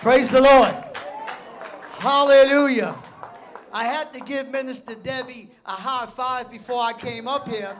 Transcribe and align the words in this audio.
Praise 0.00 0.30
the 0.30 0.40
Lord. 0.40 0.74
Hallelujah. 1.98 2.98
I 3.70 3.84
had 3.84 4.10
to 4.14 4.20
give 4.20 4.48
Minister 4.48 4.94
Debbie 4.94 5.50
a 5.66 5.72
high 5.72 6.06
five 6.06 6.50
before 6.50 6.82
I 6.82 6.94
came 6.94 7.28
up 7.28 7.46
here 7.46 7.76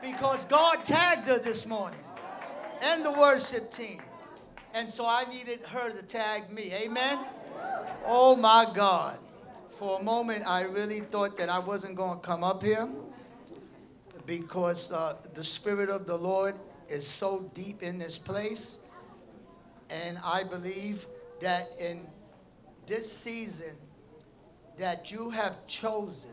because 0.00 0.44
God 0.44 0.84
tagged 0.84 1.26
her 1.26 1.40
this 1.40 1.66
morning 1.66 1.98
and 2.80 3.04
the 3.04 3.10
worship 3.10 3.72
team. 3.72 4.00
And 4.72 4.88
so 4.88 5.04
I 5.04 5.24
needed 5.28 5.62
her 5.66 5.90
to 5.90 6.00
tag 6.04 6.48
me. 6.48 6.72
Amen. 6.72 7.18
Oh 8.06 8.36
my 8.36 8.70
God. 8.72 9.18
For 9.70 9.98
a 9.98 10.02
moment, 10.04 10.44
I 10.46 10.62
really 10.62 11.00
thought 11.00 11.36
that 11.38 11.48
I 11.48 11.58
wasn't 11.58 11.96
going 11.96 12.20
to 12.20 12.24
come 12.24 12.44
up 12.44 12.62
here 12.62 12.88
because 14.26 14.92
uh, 14.92 15.16
the 15.34 15.42
Spirit 15.42 15.88
of 15.88 16.06
the 16.06 16.16
Lord 16.16 16.54
is 16.88 17.04
so 17.04 17.50
deep 17.52 17.82
in 17.82 17.98
this 17.98 18.16
place. 18.16 18.78
And 19.90 20.18
I 20.22 20.44
believe 20.44 21.08
that 21.44 21.72
in 21.78 22.00
this 22.86 23.10
season 23.12 23.76
that 24.78 25.12
you 25.12 25.28
have 25.28 25.66
chosen, 25.66 26.30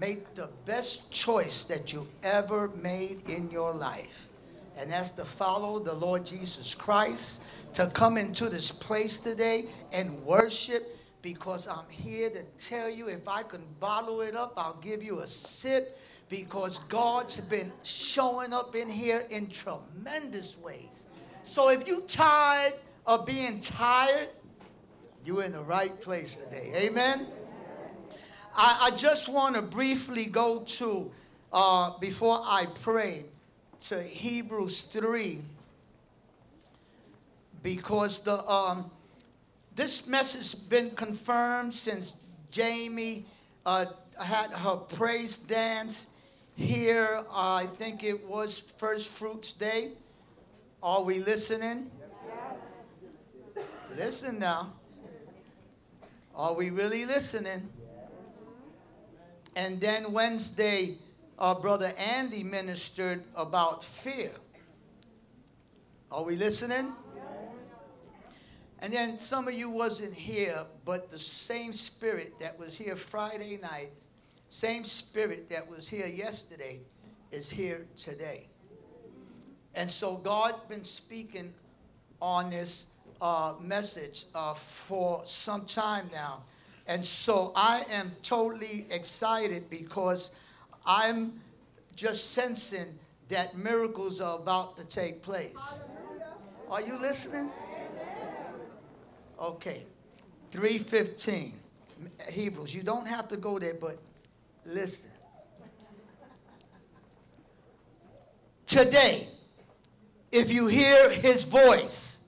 make 0.00 0.34
the 0.34 0.48
best 0.64 1.10
choice 1.10 1.64
that 1.64 1.92
you 1.92 2.08
ever 2.22 2.68
made 2.68 3.28
in 3.28 3.50
your 3.50 3.74
life. 3.74 4.30
And 4.78 4.90
that's 4.90 5.10
to 5.12 5.26
follow 5.26 5.78
the 5.78 5.92
Lord 5.92 6.24
Jesus 6.24 6.74
Christ, 6.74 7.42
to 7.74 7.88
come 7.88 8.16
into 8.16 8.48
this 8.48 8.72
place 8.72 9.20
today 9.20 9.66
and 9.92 10.24
worship 10.24 10.96
because 11.20 11.68
I'm 11.68 11.88
here 11.90 12.30
to 12.30 12.44
tell 12.56 12.88
you 12.88 13.08
if 13.08 13.28
I 13.28 13.42
can 13.42 13.62
bottle 13.78 14.22
it 14.22 14.34
up, 14.34 14.54
I'll 14.56 14.80
give 14.80 15.02
you 15.02 15.20
a 15.20 15.26
sip 15.26 15.98
because 16.30 16.78
God's 16.88 17.40
been 17.40 17.70
showing 17.82 18.54
up 18.54 18.74
in 18.74 18.88
here 18.88 19.26
in 19.28 19.48
tremendous 19.48 20.56
ways. 20.56 21.04
So 21.42 21.68
if 21.68 21.86
you 21.86 22.00
tired 22.06 22.72
of 23.06 23.26
being 23.26 23.58
tired, 23.58 24.28
you're 25.24 25.42
in 25.42 25.52
the 25.52 25.62
right 25.62 26.00
place 26.00 26.40
today. 26.40 26.72
Amen. 26.76 27.26
I, 28.54 28.90
I 28.92 28.96
just 28.96 29.28
want 29.28 29.56
to 29.56 29.62
briefly 29.62 30.26
go 30.26 30.60
to, 30.60 31.10
uh, 31.52 31.98
before 31.98 32.40
I 32.44 32.66
pray, 32.82 33.24
to 33.82 34.02
Hebrews 34.02 34.82
3, 34.84 35.40
because 37.62 38.20
the 38.20 38.44
um, 38.48 38.90
this 39.74 40.06
message 40.06 40.52
has 40.52 40.54
been 40.54 40.90
confirmed 40.90 41.72
since 41.72 42.16
Jamie 42.50 43.24
uh, 43.64 43.86
had 44.22 44.50
her 44.50 44.76
praise 44.76 45.38
dance 45.38 46.06
here. 46.56 47.22
Uh, 47.30 47.54
I 47.54 47.68
think 47.78 48.04
it 48.04 48.24
was 48.26 48.58
First 48.58 49.08
Fruits 49.10 49.52
Day. 49.54 49.92
Are 50.82 51.02
we 51.02 51.20
listening? 51.20 51.90
Listen 53.96 54.38
now. 54.38 54.72
Are 56.34 56.54
we 56.54 56.70
really 56.70 57.04
listening? 57.04 57.68
And 59.54 59.78
then 59.80 60.12
Wednesday, 60.12 60.96
our 61.38 61.54
brother 61.54 61.92
Andy 61.98 62.42
ministered 62.42 63.22
about 63.36 63.84
fear. 63.84 64.30
Are 66.10 66.24
we 66.24 66.36
listening? 66.36 66.92
And 68.78 68.92
then 68.92 69.18
some 69.18 69.46
of 69.46 69.54
you 69.54 69.68
wasn't 69.68 70.14
here, 70.14 70.64
but 70.86 71.10
the 71.10 71.18
same 71.18 71.74
spirit 71.74 72.38
that 72.40 72.58
was 72.58 72.78
here 72.78 72.96
Friday 72.96 73.58
night, 73.60 73.92
same 74.48 74.84
spirit 74.84 75.50
that 75.50 75.68
was 75.68 75.86
here 75.86 76.06
yesterday, 76.06 76.80
is 77.30 77.50
here 77.50 77.86
today. 77.96 78.48
And 79.74 79.88
so 79.88 80.16
God 80.16 80.54
been 80.68 80.82
speaking 80.82 81.52
on 82.20 82.50
this 82.50 82.86
uh, 83.22 83.54
message 83.60 84.24
uh, 84.34 84.52
for 84.52 85.22
some 85.24 85.64
time 85.64 86.10
now. 86.12 86.42
And 86.88 87.02
so 87.02 87.52
I 87.54 87.84
am 87.88 88.10
totally 88.22 88.84
excited 88.90 89.70
because 89.70 90.32
I'm 90.84 91.40
just 91.94 92.32
sensing 92.32 92.98
that 93.28 93.56
miracles 93.56 94.20
are 94.20 94.36
about 94.36 94.76
to 94.76 94.84
take 94.84 95.22
place. 95.22 95.78
Are 96.68 96.82
you 96.82 96.98
listening? 96.98 97.48
Okay. 99.40 99.84
315. 100.50 101.54
Hebrews. 102.28 102.74
You 102.74 102.82
don't 102.82 103.06
have 103.06 103.28
to 103.28 103.36
go 103.36 103.60
there, 103.60 103.74
but 103.74 103.98
listen. 104.66 105.12
Today, 108.66 109.28
if 110.32 110.50
you 110.50 110.66
hear 110.66 111.10
his 111.10 111.44
voice, 111.44 112.21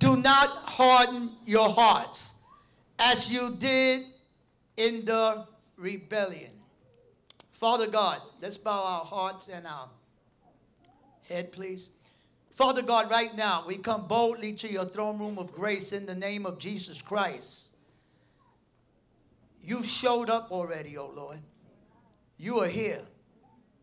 do 0.00 0.16
not 0.16 0.48
harden 0.70 1.32
your 1.46 1.68
hearts 1.68 2.34
as 2.98 3.32
you 3.32 3.54
did 3.58 4.06
in 4.76 5.04
the 5.04 5.46
rebellion. 5.76 6.50
Father 7.52 7.86
God, 7.86 8.20
let's 8.40 8.56
bow 8.56 8.82
our 8.82 9.04
hearts 9.04 9.48
and 9.48 9.66
our 9.66 9.88
head, 11.28 11.52
please. 11.52 11.90
Father 12.52 12.80
God, 12.80 13.10
right 13.10 13.34
now, 13.36 13.64
we 13.66 13.76
come 13.76 14.06
boldly 14.06 14.54
to 14.54 14.72
your 14.72 14.86
throne 14.86 15.18
room 15.18 15.38
of 15.38 15.52
grace 15.52 15.92
in 15.92 16.06
the 16.06 16.14
name 16.14 16.46
of 16.46 16.58
Jesus 16.58 17.00
Christ. 17.02 17.74
You've 19.62 19.86
showed 19.86 20.30
up 20.30 20.50
already, 20.50 20.96
oh 20.96 21.12
Lord. 21.14 21.38
You 22.38 22.60
are 22.60 22.68
here. 22.68 23.02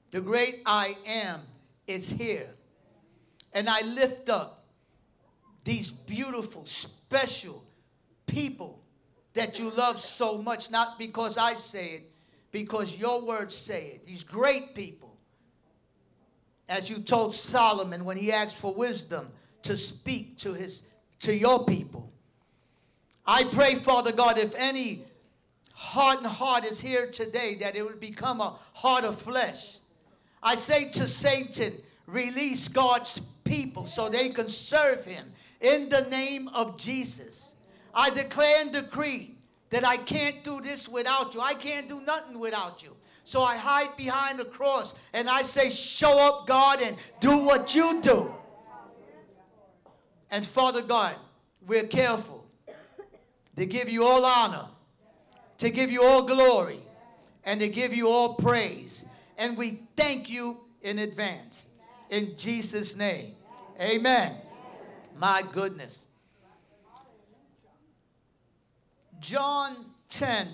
The 0.09 0.21
great 0.21 0.61
I 0.65 0.97
am 1.05 1.41
is 1.85 2.09
here. 2.09 2.49
And 3.53 3.69
I 3.69 3.81
lift 3.81 4.29
up 4.29 4.56
these 5.67 5.91
beautiful, 5.91 6.65
special 6.65 7.61
people 8.25 8.81
that 9.33 9.59
you 9.59 9.69
love 9.71 9.99
so 9.99 10.37
much, 10.37 10.71
not 10.71 10.97
because 10.97 11.37
I 11.37 11.55
say 11.55 11.87
it, 11.89 12.11
because 12.53 12.97
your 12.97 13.19
words 13.19 13.53
say 13.53 13.87
it. 13.95 14.05
These 14.05 14.23
great 14.23 14.73
people 14.73 15.17
as 16.69 16.89
you 16.89 16.99
told 16.99 17.33
Solomon 17.33 18.05
when 18.05 18.15
he 18.15 18.31
asked 18.31 18.55
for 18.55 18.73
wisdom 18.73 19.27
to 19.63 19.75
speak 19.75 20.37
to 20.37 20.53
his 20.53 20.83
to 21.19 21.35
your 21.35 21.65
people. 21.65 22.13
I 23.25 23.43
pray, 23.43 23.75
Father 23.75 24.13
God, 24.13 24.37
if 24.37 24.55
any 24.55 25.03
hardened 25.73 26.27
heart 26.27 26.63
is 26.63 26.79
here 26.79 27.11
today, 27.11 27.55
that 27.55 27.75
it 27.75 27.83
would 27.83 27.99
become 27.99 28.39
a 28.39 28.57
heart 28.73 29.03
of 29.03 29.19
flesh. 29.19 29.79
I 30.41 30.55
say 30.55 30.87
to 30.91 31.07
Satan, 31.07 31.73
release 32.05 32.69
God's 32.69 33.19
people 33.43 33.85
so 33.85 34.07
they 34.07 34.29
can 34.29 34.47
serve 34.47 35.03
him 35.03 35.33
in 35.61 35.89
the 35.89 36.01
name 36.09 36.49
of 36.49 36.77
Jesus. 36.77 37.55
I 37.93 38.09
declare 38.09 38.61
and 38.61 38.71
decree 38.71 39.35
that 39.69 39.85
I 39.85 39.97
can't 39.97 40.43
do 40.43 40.61
this 40.61 40.87
without 40.87 41.33
you. 41.33 41.41
I 41.41 41.53
can't 41.53 41.87
do 41.87 42.01
nothing 42.01 42.39
without 42.39 42.83
you. 42.83 42.95
So 43.23 43.41
I 43.41 43.57
hide 43.57 43.95
behind 43.97 44.39
the 44.39 44.45
cross 44.45 44.95
and 45.13 45.29
I 45.29 45.41
say, 45.41 45.69
Show 45.69 46.17
up, 46.17 46.47
God, 46.47 46.81
and 46.81 46.95
do 47.19 47.37
what 47.39 47.75
you 47.75 48.01
do. 48.01 48.33
And 50.31 50.45
Father 50.45 50.81
God, 50.81 51.15
we're 51.65 51.87
careful 51.87 52.45
to 53.55 53.65
give 53.65 53.89
you 53.89 54.05
all 54.05 54.23
honor, 54.23 54.67
to 55.57 55.69
give 55.69 55.91
you 55.91 56.03
all 56.03 56.23
glory, 56.23 56.79
and 57.43 57.59
to 57.59 57.67
give 57.67 57.93
you 57.93 58.07
all 58.07 58.35
praise. 58.35 59.05
And 59.37 59.57
we 59.57 59.81
thank 59.95 60.29
you 60.29 60.61
in 60.81 60.99
advance. 60.99 61.67
In 62.09 62.37
Jesus' 62.37 62.95
name. 62.95 63.33
Amen. 63.81 64.35
My 65.17 65.43
goodness. 65.53 66.07
John 69.19 69.85
10 70.09 70.47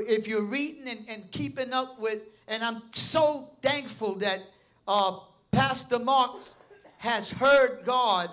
if 0.00 0.26
you're 0.26 0.42
reading 0.42 0.88
and, 0.88 1.04
and 1.08 1.30
keeping 1.30 1.72
up 1.72 1.98
with, 1.98 2.22
and 2.48 2.62
I'm 2.62 2.82
so 2.92 3.50
thankful 3.60 4.14
that 4.16 4.40
uh, 4.88 5.18
Pastor 5.50 5.98
Marks 5.98 6.56
has 6.98 7.30
heard 7.30 7.82
God 7.84 8.30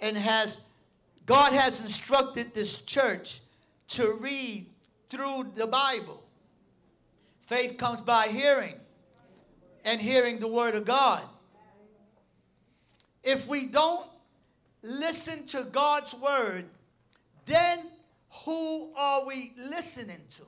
and 0.00 0.16
has, 0.16 0.60
God 1.26 1.52
has 1.52 1.80
instructed 1.80 2.54
this 2.54 2.78
church 2.78 3.40
to 3.88 4.12
read 4.20 4.66
through 5.08 5.50
the 5.54 5.66
Bible. 5.66 6.22
Faith 7.40 7.76
comes 7.76 8.00
by 8.00 8.28
hearing, 8.28 8.76
and 9.84 10.00
hearing 10.00 10.38
the 10.38 10.48
Word 10.48 10.74
of 10.74 10.84
God. 10.84 11.22
If 13.22 13.46
we 13.46 13.66
don't 13.66 14.06
listen 14.82 15.46
to 15.46 15.64
God's 15.64 16.14
Word, 16.14 16.64
then 17.46 17.80
who 18.44 18.90
are 18.96 19.24
we 19.26 19.52
listening 19.56 20.20
to? 20.30 20.42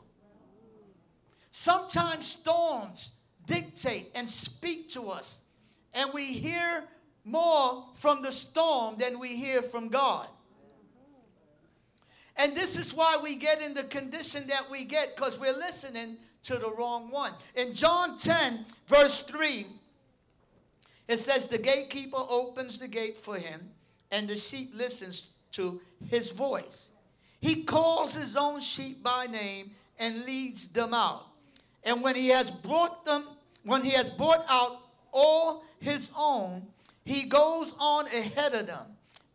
Sometimes 1.50 2.26
storms 2.26 3.12
dictate 3.46 4.10
and 4.14 4.28
speak 4.28 4.88
to 4.90 5.08
us, 5.08 5.40
and 5.92 6.10
we 6.12 6.24
hear 6.24 6.84
more 7.24 7.86
from 7.94 8.22
the 8.22 8.32
storm 8.32 8.96
than 8.98 9.18
we 9.18 9.36
hear 9.36 9.62
from 9.62 9.88
God. 9.88 10.26
And 12.36 12.54
this 12.54 12.76
is 12.76 12.92
why 12.92 13.16
we 13.22 13.36
get 13.36 13.62
in 13.62 13.74
the 13.74 13.84
condition 13.84 14.46
that 14.48 14.68
we 14.70 14.84
get 14.84 15.14
because 15.14 15.38
we're 15.38 15.56
listening 15.56 16.16
to 16.42 16.58
the 16.58 16.72
wrong 16.76 17.10
one. 17.10 17.32
In 17.54 17.72
John 17.72 18.16
10, 18.18 18.66
verse 18.86 19.22
3, 19.22 19.66
it 21.08 21.18
says, 21.18 21.46
The 21.46 21.58
gatekeeper 21.58 22.24
opens 22.28 22.78
the 22.78 22.88
gate 22.88 23.16
for 23.16 23.36
him, 23.36 23.70
and 24.10 24.28
the 24.28 24.36
sheep 24.36 24.70
listens 24.74 25.26
to 25.52 25.80
his 26.08 26.30
voice. 26.30 26.92
He 27.40 27.64
calls 27.64 28.14
his 28.14 28.36
own 28.36 28.60
sheep 28.60 29.02
by 29.02 29.26
name 29.26 29.72
and 29.98 30.24
leads 30.24 30.68
them 30.68 30.94
out. 30.94 31.26
And 31.84 32.02
when 32.02 32.14
he 32.14 32.28
has 32.28 32.50
brought 32.50 33.04
them, 33.04 33.24
when 33.64 33.82
he 33.82 33.90
has 33.90 34.08
brought 34.08 34.44
out 34.48 34.78
all 35.12 35.64
his 35.78 36.10
own, 36.16 36.66
he 37.04 37.24
goes 37.24 37.74
on 37.78 38.06
ahead 38.06 38.54
of 38.54 38.66
them, 38.66 38.86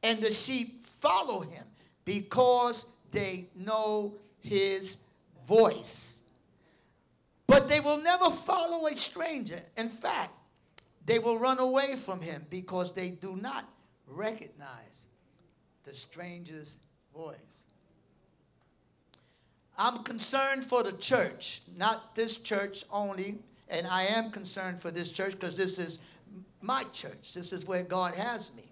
and 0.01 0.21
the 0.21 0.31
sheep 0.31 0.83
follow 0.85 1.41
him 1.41 1.63
because 2.03 2.87
they 3.11 3.45
know 3.55 4.15
his 4.41 4.97
voice. 5.47 6.23
But 7.45 7.67
they 7.67 7.79
will 7.79 7.97
never 7.97 8.29
follow 8.29 8.87
a 8.87 8.97
stranger. 8.97 9.61
In 9.77 9.89
fact, 9.89 10.31
they 11.09 11.17
will 11.17 11.39
run 11.39 11.57
away 11.57 11.95
from 11.95 12.21
him 12.21 12.45
because 12.51 12.93
they 12.93 13.09
do 13.09 13.35
not 13.35 13.67
recognize 14.05 15.07
the 15.83 15.91
stranger's 15.91 16.75
voice. 17.15 17.63
I'm 19.75 20.03
concerned 20.03 20.63
for 20.63 20.83
the 20.83 20.91
church, 20.91 21.61
not 21.75 22.13
this 22.13 22.37
church 22.37 22.83
only, 22.91 23.39
and 23.69 23.87
I 23.87 24.03
am 24.03 24.29
concerned 24.29 24.79
for 24.79 24.91
this 24.91 25.11
church 25.11 25.31
because 25.31 25.57
this 25.57 25.79
is 25.79 25.97
my 26.61 26.83
church. 26.93 27.33
This 27.33 27.53
is 27.53 27.65
where 27.65 27.81
God 27.81 28.13
has 28.13 28.53
me. 28.55 28.71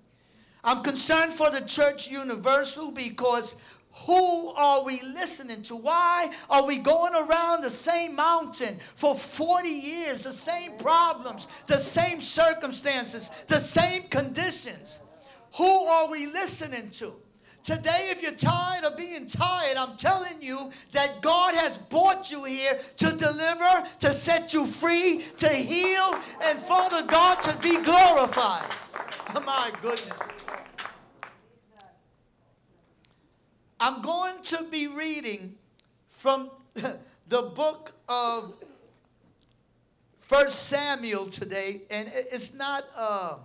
I'm 0.64 0.84
concerned 0.84 1.34
for 1.34 1.50
the 1.50 1.62
church 1.62 2.12
universal 2.12 2.92
because 2.92 3.56
who 4.06 4.54
are 4.54 4.84
we 4.84 5.02
listening 5.02 5.64
to? 5.64 5.76
Why 5.76 6.30
are 6.50 6.66
we 6.66 6.78
going 6.78 7.14
around 7.14 7.62
the 7.62 7.70
same 7.70 8.16
mountain 8.16 8.80
for 8.96 9.16
40 9.16 9.68
years? 9.68 10.24
The 10.24 10.32
same 10.32 10.78
problems, 10.78 11.48
the 11.68 11.78
same 11.78 12.22
circumstances, 12.22 13.30
the 13.48 13.60
same 13.60 14.04
conditions. 14.04 15.02
Who 15.58 15.66
are 15.66 16.10
we 16.10 16.28
listening 16.28 16.90
to? 16.92 17.14
Today, 17.64 18.08
if 18.12 18.22
you're 18.22 18.32
tired 18.32 18.86
of 18.86 18.96
being 18.96 19.26
tired, 19.26 19.76
I'm 19.76 19.98
telling 19.98 20.42
you 20.42 20.72
that 20.94 21.22
God 21.22 21.54
has 21.54 21.78
brought 21.78 22.32
you 22.32 22.46
here 22.46 22.80
to 22.96 23.12
deliver, 23.12 23.86
to 24.00 24.14
set 24.14 24.54
you 24.54 24.66
free, 24.66 25.26
to 25.36 25.50
heal, 25.50 26.18
and 26.44 26.60
Father 26.60 27.04
God 27.04 27.42
to 27.42 27.58
be 27.58 27.78
glorified. 27.82 28.74
My 29.34 29.72
goodness. 29.82 30.30
I'm 33.80 34.02
going 34.02 34.42
to 34.44 34.64
be 34.72 34.88
reading 34.88 35.54
from 36.10 36.50
the 36.74 37.42
book 37.42 37.94
of 38.10 38.56
First 40.20 40.66
Samuel 40.68 41.28
today, 41.28 41.82
and 41.92 42.12
it's 42.14 42.54
not. 42.54 42.84
Uh, 42.96 43.38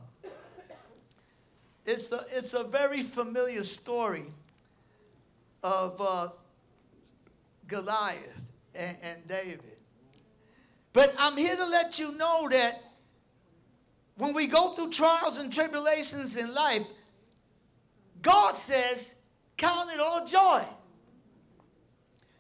it's 1.84 2.12
a, 2.12 2.24
it's 2.30 2.54
a 2.54 2.64
very 2.64 3.02
familiar 3.02 3.62
story 3.62 4.26
of 5.62 6.00
uh, 6.00 6.28
Goliath 7.66 8.42
and, 8.74 8.96
and 9.02 9.28
David. 9.28 9.60
But 10.92 11.14
I'm 11.18 11.36
here 11.36 11.56
to 11.56 11.66
let 11.66 11.98
you 11.98 12.12
know 12.16 12.48
that 12.50 12.82
when 14.16 14.32
we 14.32 14.46
go 14.46 14.70
through 14.70 14.90
trials 14.90 15.38
and 15.38 15.52
tribulations 15.52 16.36
in 16.36 16.54
life, 16.54 16.86
God 18.20 18.54
says, 18.54 19.14
Count 19.62 19.90
it 19.92 20.00
all 20.00 20.26
joy. 20.26 20.64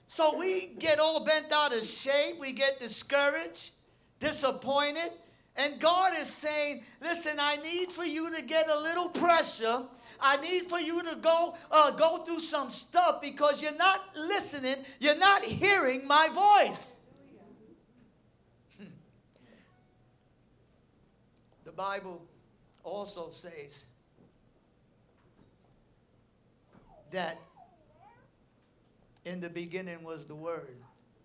So 0.06 0.36
we 0.36 0.74
get 0.80 0.98
all 0.98 1.24
bent 1.24 1.52
out 1.52 1.72
of 1.72 1.84
shape, 1.84 2.40
we 2.40 2.50
get 2.50 2.80
discouraged, 2.80 3.70
disappointed, 4.18 5.12
and 5.54 5.78
God 5.78 6.14
is 6.18 6.26
saying, 6.26 6.82
listen, 7.00 7.36
I 7.38 7.58
need 7.58 7.92
for 7.92 8.04
you 8.04 8.34
to 8.34 8.42
get 8.42 8.68
a 8.68 8.76
little 8.76 9.08
pressure. 9.08 9.84
I 10.20 10.36
need 10.38 10.64
for 10.64 10.80
you 10.80 11.00
to 11.04 11.14
go 11.14 11.54
uh, 11.70 11.92
go 11.92 12.16
through 12.18 12.40
some 12.40 12.72
stuff 12.72 13.20
because 13.20 13.62
you're 13.62 13.76
not 13.76 14.00
listening, 14.16 14.78
you're 14.98 15.16
not 15.16 15.44
hearing 15.44 16.04
my 16.04 16.26
voice. 16.66 16.98
the 21.64 21.72
Bible 21.72 22.26
also 22.82 23.28
says 23.28 23.84
that 27.12 27.38
in 29.24 29.40
the 29.40 29.48
beginning 29.48 30.02
was 30.02 30.26
the 30.26 30.34
Word. 30.34 30.76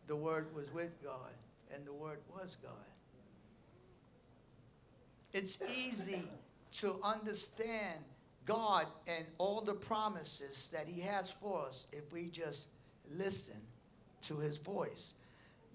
The 0.06 0.16
Word 0.16 0.48
was 0.56 0.72
with 0.74 1.04
God, 1.04 1.34
and 1.74 1.86
the 1.86 1.94
Word 1.94 2.20
was 2.34 2.56
God. 2.62 2.72
It's 5.34 5.60
easy 5.76 6.24
to 6.74 6.96
understand 7.04 8.00
God 8.46 8.86
and 9.08 9.26
all 9.38 9.62
the 9.62 9.74
promises 9.74 10.70
that 10.74 10.88
He 10.88 11.02
has 11.02 11.30
for 11.30 11.66
us 11.66 11.88
if 11.92 12.12
we 12.14 12.28
just 12.28 12.70
listen 13.12 13.58
to 14.22 14.38
His 14.38 14.58
voice. 14.58 15.16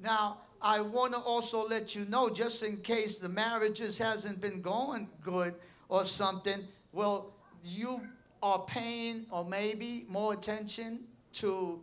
Now, 0.03 0.39
I 0.61 0.81
want 0.81 1.13
to 1.13 1.19
also 1.19 1.67
let 1.67 1.95
you 1.95 2.05
know, 2.07 2.29
just 2.29 2.63
in 2.63 2.79
case 2.79 3.19
the 3.19 3.29
marriages 3.29 3.99
hasn't 3.99 4.41
been 4.41 4.63
going 4.63 5.09
good 5.23 5.55
or 5.89 6.05
something, 6.05 6.61
well, 6.93 7.33
you 7.65 8.01
are 8.43 8.61
paying 8.61 9.27
or 9.31 9.45
maybe 9.45 10.05
more 10.09 10.33
attention 10.33 11.05
to 11.35 11.81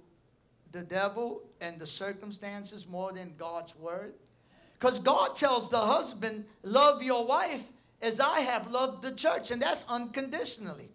the 0.71 0.81
devil 0.81 1.43
and 1.61 1.79
the 1.79 1.85
circumstances 1.85 2.87
more 2.87 3.11
than 3.11 3.33
God's 3.37 3.75
word. 3.75 4.13
Because 4.77 4.99
God 4.99 5.35
tells 5.35 5.69
the 5.69 5.79
husband, 5.79 6.45
Love 6.63 7.01
your 7.01 7.25
wife 7.25 7.67
as 8.01 8.19
I 8.19 8.41
have 8.41 8.69
loved 8.71 9.01
the 9.01 9.11
church, 9.11 9.51
and 9.51 9.61
that's 9.61 9.85
unconditionally. 9.89 10.89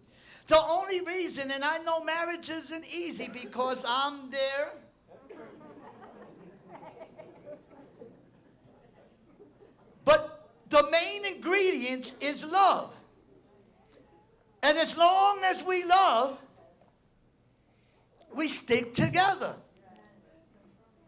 The 0.47 0.61
only 0.61 1.01
reason, 1.01 1.51
and 1.51 1.63
I 1.63 1.79
know 1.79 2.03
marriage 2.03 2.49
isn't 2.49 2.85
easy 2.87 3.29
because 3.31 3.85
I'm 3.87 4.29
there. 4.29 4.69
But 10.03 10.51
the 10.69 10.87
main 10.91 11.25
ingredient 11.25 12.13
is 12.21 12.45
love. 12.45 12.93
And 14.65 14.79
as 14.79 14.97
long 14.97 15.41
as 15.43 15.63
we 15.63 15.83
love, 15.83 16.39
we 18.35 18.47
stick 18.47 18.95
together. 18.95 19.53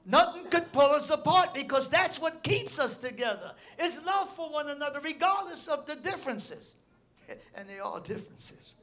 Nothing 0.05 0.43
could 0.51 0.71
pull 0.71 0.91
us 0.91 1.09
apart 1.09 1.55
because 1.55 1.89
that's 1.89 2.21
what 2.21 2.43
keeps 2.43 2.77
us 2.77 2.99
together. 2.99 3.53
Is 3.79 3.99
love 4.05 4.31
for 4.31 4.51
one 4.51 4.69
another, 4.69 4.99
regardless 5.03 5.67
of 5.67 5.87
the 5.87 5.95
differences. 5.95 6.75
and 7.55 7.67
they 7.67 7.79
are 7.79 7.99
differences. 7.99 8.75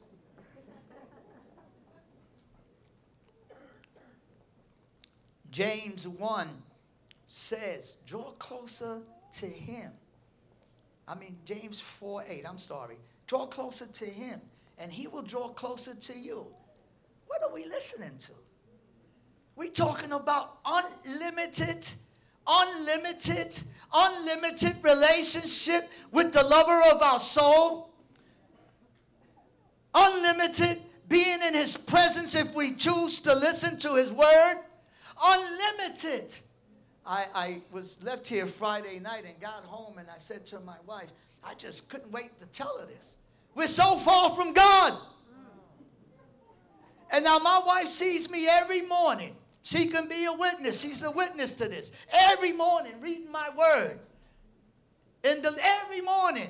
James 5.51 6.05
1 6.05 6.49
says, 7.27 7.99
draw 8.05 8.31
closer 8.31 8.99
to 9.31 9.45
him. 9.45 9.93
I 11.07 11.15
mean, 11.15 11.37
James 11.45 11.79
4 11.79 12.25
8, 12.27 12.43
I'm 12.45 12.57
sorry. 12.57 12.97
Draw 13.25 13.45
closer 13.45 13.85
to 13.85 14.05
him 14.05 14.41
and 14.77 14.91
he 14.91 15.07
will 15.07 15.21
draw 15.21 15.49
closer 15.49 15.95
to 15.95 16.17
you. 16.17 16.45
What 17.27 17.41
are 17.43 17.53
we 17.53 17.65
listening 17.65 18.17
to? 18.17 18.31
We 19.55 19.69
talking 19.69 20.11
about 20.11 20.59
unlimited, 20.65 21.87
unlimited, 22.45 23.61
unlimited 23.93 24.77
relationship 24.83 25.89
with 26.11 26.33
the 26.33 26.43
lover 26.43 26.79
of 26.93 27.01
our 27.01 27.19
soul. 27.19 27.93
Unlimited 29.93 30.81
being 31.07 31.41
in 31.47 31.53
his 31.53 31.77
presence 31.77 32.35
if 32.35 32.53
we 32.53 32.73
choose 32.73 33.19
to 33.19 33.33
listen 33.33 33.77
to 33.79 33.95
his 33.95 34.11
word. 34.11 34.55
Unlimited. 35.23 36.37
I, 37.05 37.25
I 37.33 37.61
was 37.71 38.01
left 38.03 38.27
here 38.27 38.47
Friday 38.47 38.99
night 38.99 39.23
and 39.25 39.39
got 39.39 39.63
home 39.63 39.97
and 39.99 40.07
I 40.09 40.17
said 40.17 40.45
to 40.47 40.59
my 40.61 40.77
wife, 40.85 41.11
I 41.43 41.53
just 41.53 41.87
couldn't 41.87 42.11
wait 42.11 42.37
to 42.39 42.45
tell 42.47 42.79
her 42.79 42.87
this. 42.87 43.17
We're 43.55 43.67
so 43.67 43.97
far 43.97 44.35
from 44.35 44.53
God. 44.53 44.99
And 47.11 47.23
now 47.23 47.39
my 47.39 47.61
wife 47.65 47.87
sees 47.87 48.29
me 48.29 48.47
every 48.47 48.81
morning. 48.81 49.35
She 49.61 49.87
can 49.87 50.07
be 50.07 50.25
a 50.25 50.33
witness. 50.33 50.81
She's 50.81 51.01
a 51.01 51.09
witness 51.09 51.53
to 51.55 51.69
this. 51.69 51.91
Every 52.13 52.51
morning, 52.51 52.91
reading 53.01 53.31
my 53.31 53.49
word. 53.57 53.99
And 55.23 55.43
every 55.63 56.01
morning. 56.01 56.49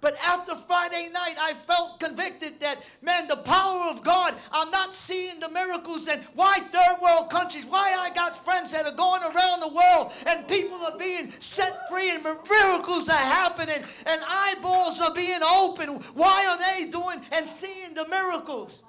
But 0.00 0.16
after 0.24 0.54
Friday 0.54 1.08
night, 1.12 1.34
I 1.40 1.54
felt 1.54 1.98
convicted 1.98 2.60
that, 2.60 2.82
man, 3.02 3.26
the 3.26 3.38
power 3.38 3.90
of 3.90 4.02
God, 4.04 4.36
I'm 4.52 4.70
not 4.70 4.94
seeing 4.94 5.40
the 5.40 5.48
miracles. 5.50 6.06
And 6.06 6.22
why 6.34 6.58
third 6.60 7.00
world 7.02 7.30
countries? 7.30 7.66
Why 7.66 7.94
I 7.98 8.10
got 8.10 8.36
friends 8.36 8.70
that 8.72 8.86
are 8.86 8.94
going 8.94 9.22
around 9.22 9.60
the 9.60 9.68
world 9.68 10.12
and 10.26 10.46
people 10.46 10.78
are 10.78 10.96
being 10.96 11.30
set 11.40 11.88
free 11.88 12.10
and 12.10 12.22
miracles 12.22 13.08
are 13.08 13.14
happening 13.14 13.82
and 14.06 14.20
eyeballs 14.28 15.00
are 15.00 15.14
being 15.14 15.40
opened. 15.42 16.04
Why 16.14 16.46
are 16.46 16.58
they 16.58 16.90
doing 16.90 17.20
and 17.32 17.46
seeing 17.46 17.94
the 17.94 18.06
miracles? 18.08 18.84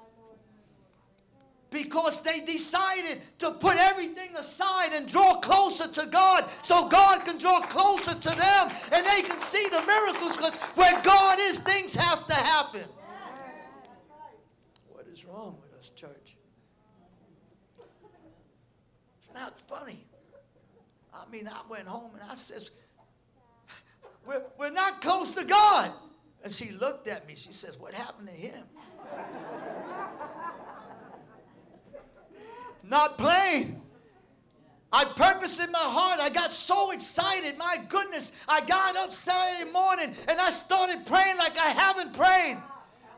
Because 1.69 2.21
they 2.21 2.39
decided 2.41 3.19
to 3.37 3.51
put 3.51 3.77
everything 3.77 4.35
aside 4.35 4.91
and 4.93 5.07
draw 5.07 5.35
closer 5.35 5.87
to 5.87 6.07
God 6.07 6.49
so 6.61 6.87
God 6.87 7.25
can 7.25 7.37
draw 7.37 7.61
closer 7.61 8.15
to 8.15 8.29
them 8.29 8.69
and 8.91 9.05
they 9.05 9.21
can 9.21 9.39
see 9.39 9.67
the 9.69 9.81
miracles 9.85 10.37
because 10.37 10.57
where 10.75 10.99
God 11.01 11.37
is, 11.39 11.59
things 11.59 11.95
have 11.95 12.25
to 12.27 12.33
happen. 12.33 12.85
What 14.89 15.07
is 15.07 15.25
wrong 15.25 15.57
with 15.61 15.77
us, 15.77 15.89
church? 15.91 16.37
It's 19.19 19.33
not 19.33 19.61
funny. 19.61 20.05
I 21.13 21.29
mean, 21.29 21.47
I 21.47 21.61
went 21.69 21.87
home 21.87 22.11
and 22.19 22.29
I 22.29 22.35
says, 22.35 22.71
we're, 24.25 24.43
we're 24.57 24.71
not 24.71 25.01
close 25.01 25.33
to 25.33 25.43
God. 25.43 25.91
And 26.43 26.53
she 26.53 26.71
looked 26.71 27.07
at 27.07 27.27
me. 27.27 27.35
She 27.35 27.51
says, 27.51 27.77
What 27.77 27.93
happened 27.93 28.27
to 28.27 28.33
him? 28.33 28.63
Not 32.89 33.17
playing. 33.17 33.81
I 34.91 35.05
purposed 35.05 35.59
in 35.59 35.71
my 35.71 35.77
heart. 35.79 36.19
I 36.19 36.29
got 36.29 36.51
so 36.51 36.91
excited. 36.91 37.57
My 37.57 37.77
goodness. 37.89 38.31
I 38.47 38.61
got 38.61 38.95
up 38.97 39.11
Saturday 39.11 39.69
morning 39.71 40.15
and 40.27 40.39
I 40.39 40.49
started 40.49 41.05
praying 41.05 41.37
like 41.37 41.59
I 41.59 41.69
haven't 41.69 42.13
prayed. 42.13 42.57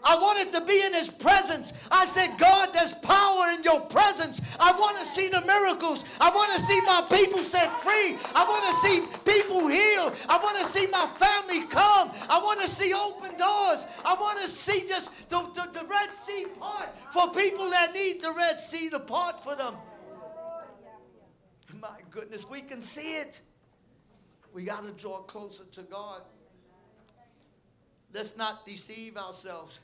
I 0.03 0.15
wanted 0.15 0.51
to 0.53 0.65
be 0.65 0.81
in 0.81 0.93
His 0.93 1.10
presence. 1.10 1.74
I 1.91 2.05
said, 2.05 2.38
God, 2.38 2.70
there's 2.74 2.93
power 2.96 3.51
in 3.55 3.63
your 3.63 3.81
presence. 3.81 4.41
I 4.60 4.72
want 4.79 4.98
to 4.98 5.05
see 5.05 5.27
the 5.27 5.41
miracles. 5.41 6.05
I 6.20 6.29
want 6.31 6.51
to 6.53 6.60
see 6.60 6.81
my 6.81 7.05
people 7.10 7.43
set 7.43 7.72
free. 7.81 8.17
I 8.34 8.43
want 8.43 8.63
to 8.65 8.74
see 8.88 9.31
people 9.31 9.67
healed. 9.67 10.13
I 10.27 10.39
want 10.41 10.58
to 10.58 10.65
see 10.65 10.88
my 10.88 11.08
family 11.15 11.67
come. 11.67 12.12
I 12.29 12.39
want 12.39 12.60
to 12.62 12.67
see 12.67 12.93
open 12.93 13.38
doors. 13.38 13.86
I 14.03 14.15
want 14.20 14.39
to 14.41 14.48
see 14.48 14.88
just 14.88 15.12
the, 15.29 15.39
the, 15.53 15.79
the 15.79 15.86
Red 15.86 16.12
Sea 16.12 16.46
part 16.60 16.89
for 17.12 17.31
people 17.31 17.70
that 17.70 17.93
need 17.93 18.22
the 18.22 18.34
Red 18.36 18.58
Sea 18.60 18.89
to 18.89 19.00
part 19.00 19.39
for 19.43 19.55
them. 19.55 19.75
My 21.79 22.00
goodness, 22.10 22.50
we 22.50 22.62
can 22.62 22.81
see 22.81 23.17
it. 23.17 23.41
We 24.53 24.63
got 24.63 24.84
to 24.84 24.91
draw 24.91 25.20
closer 25.20 25.63
to 25.63 25.81
God. 25.84 26.22
Let's 28.13 28.36
not 28.36 28.65
deceive 28.65 29.15
ourselves 29.15 29.79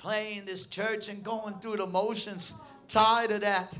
playing 0.00 0.46
this 0.46 0.64
church 0.64 1.10
and 1.10 1.22
going 1.22 1.54
through 1.60 1.76
the 1.76 1.86
motions. 1.86 2.54
Tired 2.88 3.30
of 3.30 3.42
that. 3.42 3.76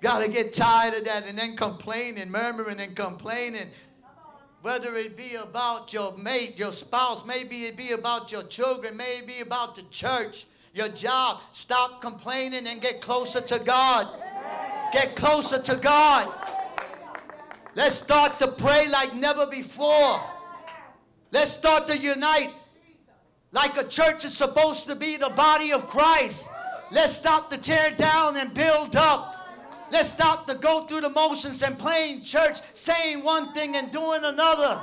Got 0.00 0.20
to 0.20 0.28
get 0.28 0.52
tired 0.52 0.94
of 0.94 1.04
that 1.04 1.26
and 1.26 1.36
then 1.36 1.56
complaining, 1.56 2.30
murmuring 2.30 2.80
and 2.80 2.96
complaining. 2.96 3.68
Whether 4.62 4.94
it 4.96 5.16
be 5.16 5.34
about 5.34 5.92
your 5.92 6.16
mate, 6.16 6.58
your 6.58 6.72
spouse, 6.72 7.26
maybe 7.26 7.66
it 7.66 7.76
be 7.76 7.92
about 7.92 8.32
your 8.32 8.44
children, 8.44 8.96
maybe 8.96 9.40
about 9.40 9.74
the 9.74 9.82
church, 9.90 10.46
your 10.72 10.88
job. 10.88 11.42
Stop 11.50 12.00
complaining 12.00 12.66
and 12.66 12.80
get 12.80 13.02
closer 13.02 13.40
to 13.42 13.58
God. 13.58 14.08
Get 14.92 15.16
closer 15.16 15.60
to 15.60 15.76
God. 15.76 16.32
Let's 17.74 17.96
start 17.96 18.38
to 18.38 18.48
pray 18.48 18.88
like 18.88 19.14
never 19.14 19.46
before. 19.46 20.20
Let's 21.30 21.50
start 21.50 21.86
to 21.88 21.98
unite 21.98 22.52
like 23.52 23.76
a 23.76 23.84
church 23.84 24.24
is 24.24 24.36
supposed 24.36 24.86
to 24.86 24.96
be 24.96 25.16
the 25.16 25.30
body 25.30 25.72
of 25.72 25.86
Christ. 25.86 26.50
Let's 26.90 27.12
stop 27.12 27.50
the 27.50 27.58
tear 27.58 27.90
down 27.96 28.36
and 28.36 28.52
build 28.52 28.96
up. 28.96 29.36
Let's 29.90 30.08
stop 30.08 30.46
the 30.46 30.54
go 30.54 30.82
through 30.82 31.02
the 31.02 31.10
motions 31.10 31.62
and 31.62 31.78
playing 31.78 32.22
church, 32.22 32.58
saying 32.72 33.22
one 33.22 33.52
thing 33.52 33.76
and 33.76 33.90
doing 33.90 34.24
another. 34.24 34.80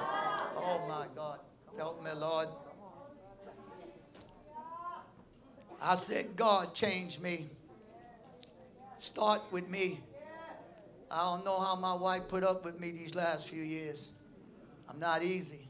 Oh 0.56 0.86
my 0.88 1.08
God. 1.16 1.40
Help 1.78 2.04
me, 2.04 2.12
Lord. 2.12 2.50
I 5.82 5.96
said, 5.96 6.36
God, 6.36 6.76
change 6.76 7.20
me. 7.20 7.50
Start 8.98 9.42
with 9.50 9.68
me. 9.70 10.02
I 11.10 11.24
don't 11.24 11.46
know 11.46 11.60
how 11.60 11.76
my 11.76 11.94
wife 11.94 12.28
put 12.28 12.44
up 12.44 12.66
with 12.66 12.80
me 12.80 12.92
these 12.92 13.16
last 13.16 13.48
few 13.48 13.64
years. 13.64 14.12
I'm 14.90 15.00
not 15.00 15.24
easy. 15.24 15.69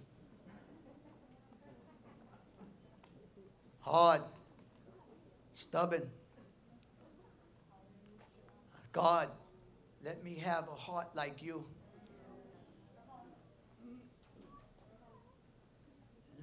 Hard, 3.90 4.22
stubborn. 5.54 6.08
God, 8.92 9.30
let 10.06 10.24
me 10.24 10.36
have 10.36 10.68
a 10.68 10.76
heart 10.76 11.08
like 11.16 11.42
you. 11.42 11.66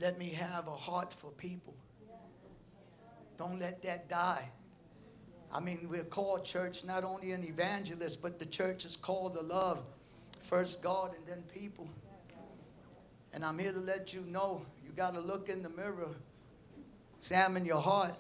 Let 0.00 0.18
me 0.18 0.30
have 0.30 0.66
a 0.66 0.74
heart 0.74 1.12
for 1.12 1.30
people. 1.30 1.74
Don't 3.38 3.58
let 3.58 3.80
that 3.82 4.08
die. 4.08 4.50
I 5.52 5.60
mean, 5.60 5.86
we're 5.88 6.04
called 6.04 6.44
church, 6.44 6.84
not 6.84 7.04
only 7.04 7.30
an 7.30 7.44
evangelist, 7.44 8.20
but 8.20 8.38
the 8.38 8.46
church 8.46 8.84
is 8.84 8.96
called 8.96 9.32
to 9.32 9.40
love 9.40 9.82
first 10.42 10.82
God 10.82 11.12
and 11.16 11.26
then 11.26 11.44
people. 11.54 11.88
And 13.32 13.44
I'm 13.44 13.58
here 13.58 13.72
to 13.72 13.80
let 13.80 14.12
you 14.12 14.22
know 14.22 14.66
you 14.84 14.90
got 14.92 15.14
to 15.14 15.20
look 15.20 15.48
in 15.48 15.62
the 15.62 15.68
mirror 15.68 16.10
Examine 17.20 17.64
your 17.64 17.80
heart. 17.80 18.14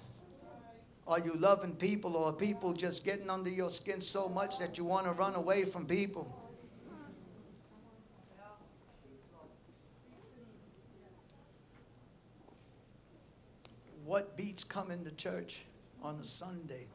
Are 1.06 1.20
you 1.20 1.34
loving 1.34 1.76
people 1.76 2.16
or 2.16 2.30
are 2.30 2.32
people 2.32 2.72
just 2.72 3.04
getting 3.04 3.30
under 3.30 3.50
your 3.50 3.70
skin 3.70 4.00
so 4.00 4.28
much 4.28 4.58
that 4.58 4.76
you 4.76 4.84
want 4.84 5.06
to 5.06 5.12
run 5.12 5.34
away 5.34 5.64
from 5.64 5.86
people? 5.86 6.32
What 14.04 14.36
beats 14.36 14.64
coming 14.64 15.04
to 15.04 15.10
church 15.12 15.64
on 16.02 16.16
a 16.20 16.24
Sunday, 16.24 16.86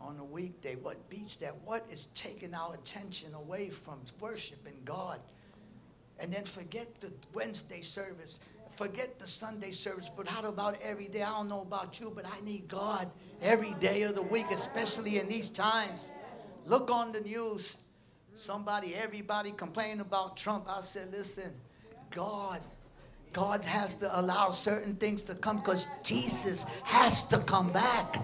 on 0.00 0.18
a 0.18 0.24
weekday? 0.24 0.76
What 0.76 1.08
beats 1.08 1.36
that? 1.36 1.54
What 1.64 1.84
is 1.90 2.06
taking 2.14 2.54
our 2.54 2.74
attention 2.74 3.34
away 3.34 3.70
from 3.70 4.00
worshiping 4.20 4.80
God? 4.84 5.20
And 6.20 6.32
then 6.32 6.44
forget 6.44 6.98
the 7.00 7.12
Wednesday 7.32 7.80
service 7.80 8.40
forget 8.78 9.18
the 9.18 9.26
Sunday 9.26 9.72
service, 9.72 10.08
but 10.08 10.28
how 10.28 10.40
about 10.48 10.78
every 10.80 11.08
day? 11.08 11.22
I 11.22 11.30
don't 11.30 11.48
know 11.48 11.62
about 11.62 11.98
you, 11.98 12.12
but 12.14 12.24
I 12.24 12.40
need 12.44 12.68
God 12.68 13.10
every 13.42 13.74
day 13.74 14.02
of 14.02 14.14
the 14.14 14.22
week, 14.22 14.46
especially 14.52 15.18
in 15.18 15.28
these 15.28 15.50
times. 15.50 16.12
Look 16.64 16.88
on 16.88 17.10
the 17.10 17.20
news. 17.20 17.76
Somebody, 18.36 18.94
everybody 18.94 19.50
complaining 19.50 19.98
about 19.98 20.36
Trump. 20.36 20.66
I 20.68 20.80
said, 20.80 21.10
listen, 21.10 21.52
God, 22.12 22.60
God 23.32 23.64
has 23.64 23.96
to 23.96 24.20
allow 24.20 24.50
certain 24.50 24.94
things 24.94 25.24
to 25.24 25.34
come 25.34 25.56
because 25.56 25.88
Jesus 26.04 26.62
has 26.84 27.24
to 27.24 27.38
come 27.40 27.72
back. 27.72 28.14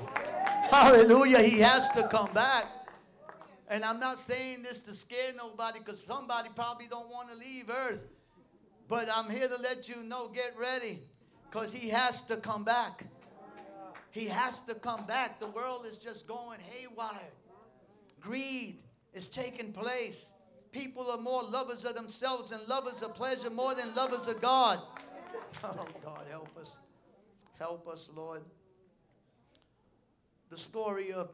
Hallelujah. 0.71 1.43
He 1.43 1.59
has 1.59 1.91
to 1.91 2.07
come 2.07 2.33
back. 2.33 2.67
And 3.69 3.85
I'm 3.85 3.99
not 3.99 4.21
saying 4.21 4.63
this 4.63 4.81
to 4.83 4.95
scare 4.95 5.33
nobody 5.37 5.81
because 5.81 6.01
somebody 6.01 6.49
probably 6.55 6.87
don't 6.87 7.11
want 7.11 7.29
to 7.31 7.35
leave 7.35 7.71
earth. 7.71 8.07
But 8.89 9.09
I'm 9.15 9.31
here 9.31 9.49
to 9.49 9.57
let 9.57 9.89
you 9.89 10.03
know 10.03 10.29
get 10.29 10.55
ready 10.59 11.01
because 11.51 11.73
he 11.73 11.89
has 11.89 12.23
to 12.25 12.37
come 12.37 12.65
back. 12.65 13.05
He 14.11 14.27
has 14.27 14.61
to 14.63 14.75
come 14.75 15.07
back. 15.07 15.41
The 15.41 15.49
world 15.49 15.87
is 15.87 15.99
just 15.99 16.29
going 16.29 16.61
haywire. 16.61 17.33
Greed 18.21 18.77
is 19.13 19.29
taking 19.29 19.73
place. 19.73 20.33
People 20.73 21.11
are 21.11 21.19
more 21.19 21.43
lovers 21.43 21.85
of 21.85 21.95
themselves 21.95 22.53
and 22.53 22.67
lovers 22.69 23.03
of 23.03 23.15
pleasure 23.15 23.51
more 23.51 23.75
than 23.75 23.95
lovers 23.95 24.29
of 24.29 24.41
God. 24.41 24.81
Oh, 25.63 25.87
God, 26.05 26.27
help 26.29 26.55
us. 26.59 26.79
Help 27.59 27.89
us, 27.89 28.11
Lord. 28.15 28.43
The 30.51 30.59
story 30.59 31.13
of 31.13 31.31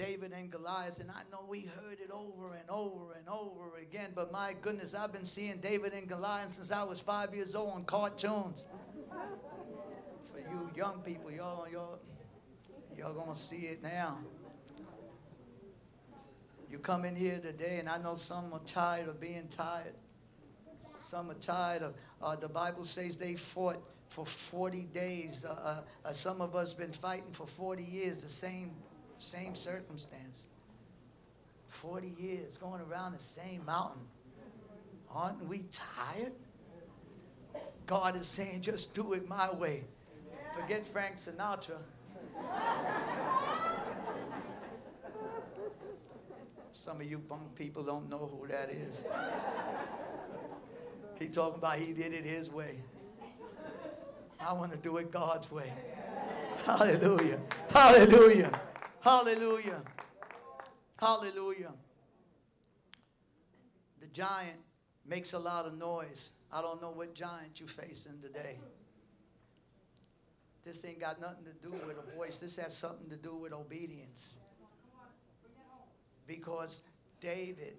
David 0.00 0.32
and 0.32 0.50
Goliath, 0.50 0.98
and 1.00 1.10
I 1.10 1.20
know 1.30 1.44
we 1.46 1.60
heard 1.60 2.00
it 2.00 2.10
over 2.10 2.54
and 2.54 2.70
over 2.70 3.12
and 3.18 3.28
over 3.28 3.76
again, 3.82 4.12
but 4.14 4.32
my 4.32 4.54
goodness, 4.62 4.94
I've 4.94 5.12
been 5.12 5.26
seeing 5.26 5.58
David 5.58 5.92
and 5.92 6.08
Goliath 6.08 6.52
since 6.52 6.72
I 6.72 6.84
was 6.84 7.00
five 7.00 7.34
years 7.34 7.54
old 7.54 7.72
on 7.74 7.84
cartoons. 7.84 8.66
For 10.32 10.38
you 10.38 10.70
young 10.74 11.02
people, 11.02 11.30
y'all, 11.30 11.68
y'all, 11.70 11.98
y'all 12.96 13.12
gonna 13.12 13.34
see 13.34 13.66
it 13.66 13.82
now. 13.82 14.16
You 16.70 16.78
come 16.78 17.04
in 17.04 17.14
here 17.14 17.38
today, 17.38 17.76
and 17.78 17.86
I 17.86 17.98
know 17.98 18.14
some 18.14 18.54
are 18.54 18.60
tired 18.60 19.06
of 19.06 19.20
being 19.20 19.48
tired. 19.48 19.92
Some 20.96 21.30
are 21.30 21.34
tired 21.34 21.82
of, 21.82 21.94
uh, 22.22 22.36
the 22.36 22.48
Bible 22.48 22.84
says 22.84 23.18
they 23.18 23.34
fought 23.34 23.82
for 24.08 24.24
40 24.24 24.80
days. 24.94 25.44
Uh, 25.44 25.50
uh, 25.62 26.08
uh 26.08 26.12
some 26.14 26.40
of 26.40 26.56
us 26.56 26.72
been 26.72 26.92
fighting 26.92 27.32
for 27.32 27.46
40 27.46 27.82
years, 27.82 28.22
the 28.22 28.30
same 28.30 28.70
same 29.20 29.54
circumstance. 29.54 30.48
40 31.68 32.14
years 32.18 32.56
going 32.56 32.80
around 32.80 33.12
the 33.12 33.20
same 33.20 33.64
mountain. 33.64 34.02
Aren't 35.12 35.44
we 35.46 35.64
tired? 35.70 36.32
God 37.86 38.16
is 38.16 38.26
saying, 38.26 38.62
just 38.62 38.94
do 38.94 39.12
it 39.12 39.28
my 39.28 39.52
way. 39.52 39.84
Forget 40.52 40.84
Frank 40.86 41.16
Sinatra. 41.16 41.78
Some 46.72 47.00
of 47.00 47.10
you 47.10 47.18
punk 47.18 47.54
people 47.54 47.82
don't 47.82 48.08
know 48.08 48.30
who 48.32 48.46
that 48.48 48.70
is. 48.70 49.04
He 51.18 51.28
talking 51.28 51.58
about 51.58 51.76
he 51.76 51.92
did 51.92 52.14
it 52.14 52.24
his 52.24 52.50
way. 52.50 52.76
I 54.40 54.52
want 54.54 54.72
to 54.72 54.78
do 54.78 54.96
it 54.96 55.10
God's 55.10 55.52
way. 55.52 55.70
Hallelujah. 56.64 57.42
Hallelujah. 57.70 58.60
Hallelujah. 59.00 59.82
Hallelujah. 60.98 61.72
The 64.00 64.06
giant 64.08 64.58
makes 65.06 65.32
a 65.32 65.38
lot 65.38 65.64
of 65.64 65.76
noise. 65.78 66.32
I 66.52 66.60
don't 66.60 66.82
know 66.82 66.90
what 66.90 67.14
giant 67.14 67.60
you're 67.60 67.68
facing 67.68 68.20
today. 68.20 68.58
This 70.62 70.84
ain't 70.84 71.00
got 71.00 71.18
nothing 71.20 71.44
to 71.44 71.66
do 71.66 71.70
with 71.86 71.96
a 71.96 72.16
voice. 72.16 72.38
This 72.38 72.56
has 72.56 72.76
something 72.76 73.08
to 73.08 73.16
do 73.16 73.34
with 73.34 73.54
obedience. 73.54 74.36
Because 76.26 76.82
David 77.20 77.74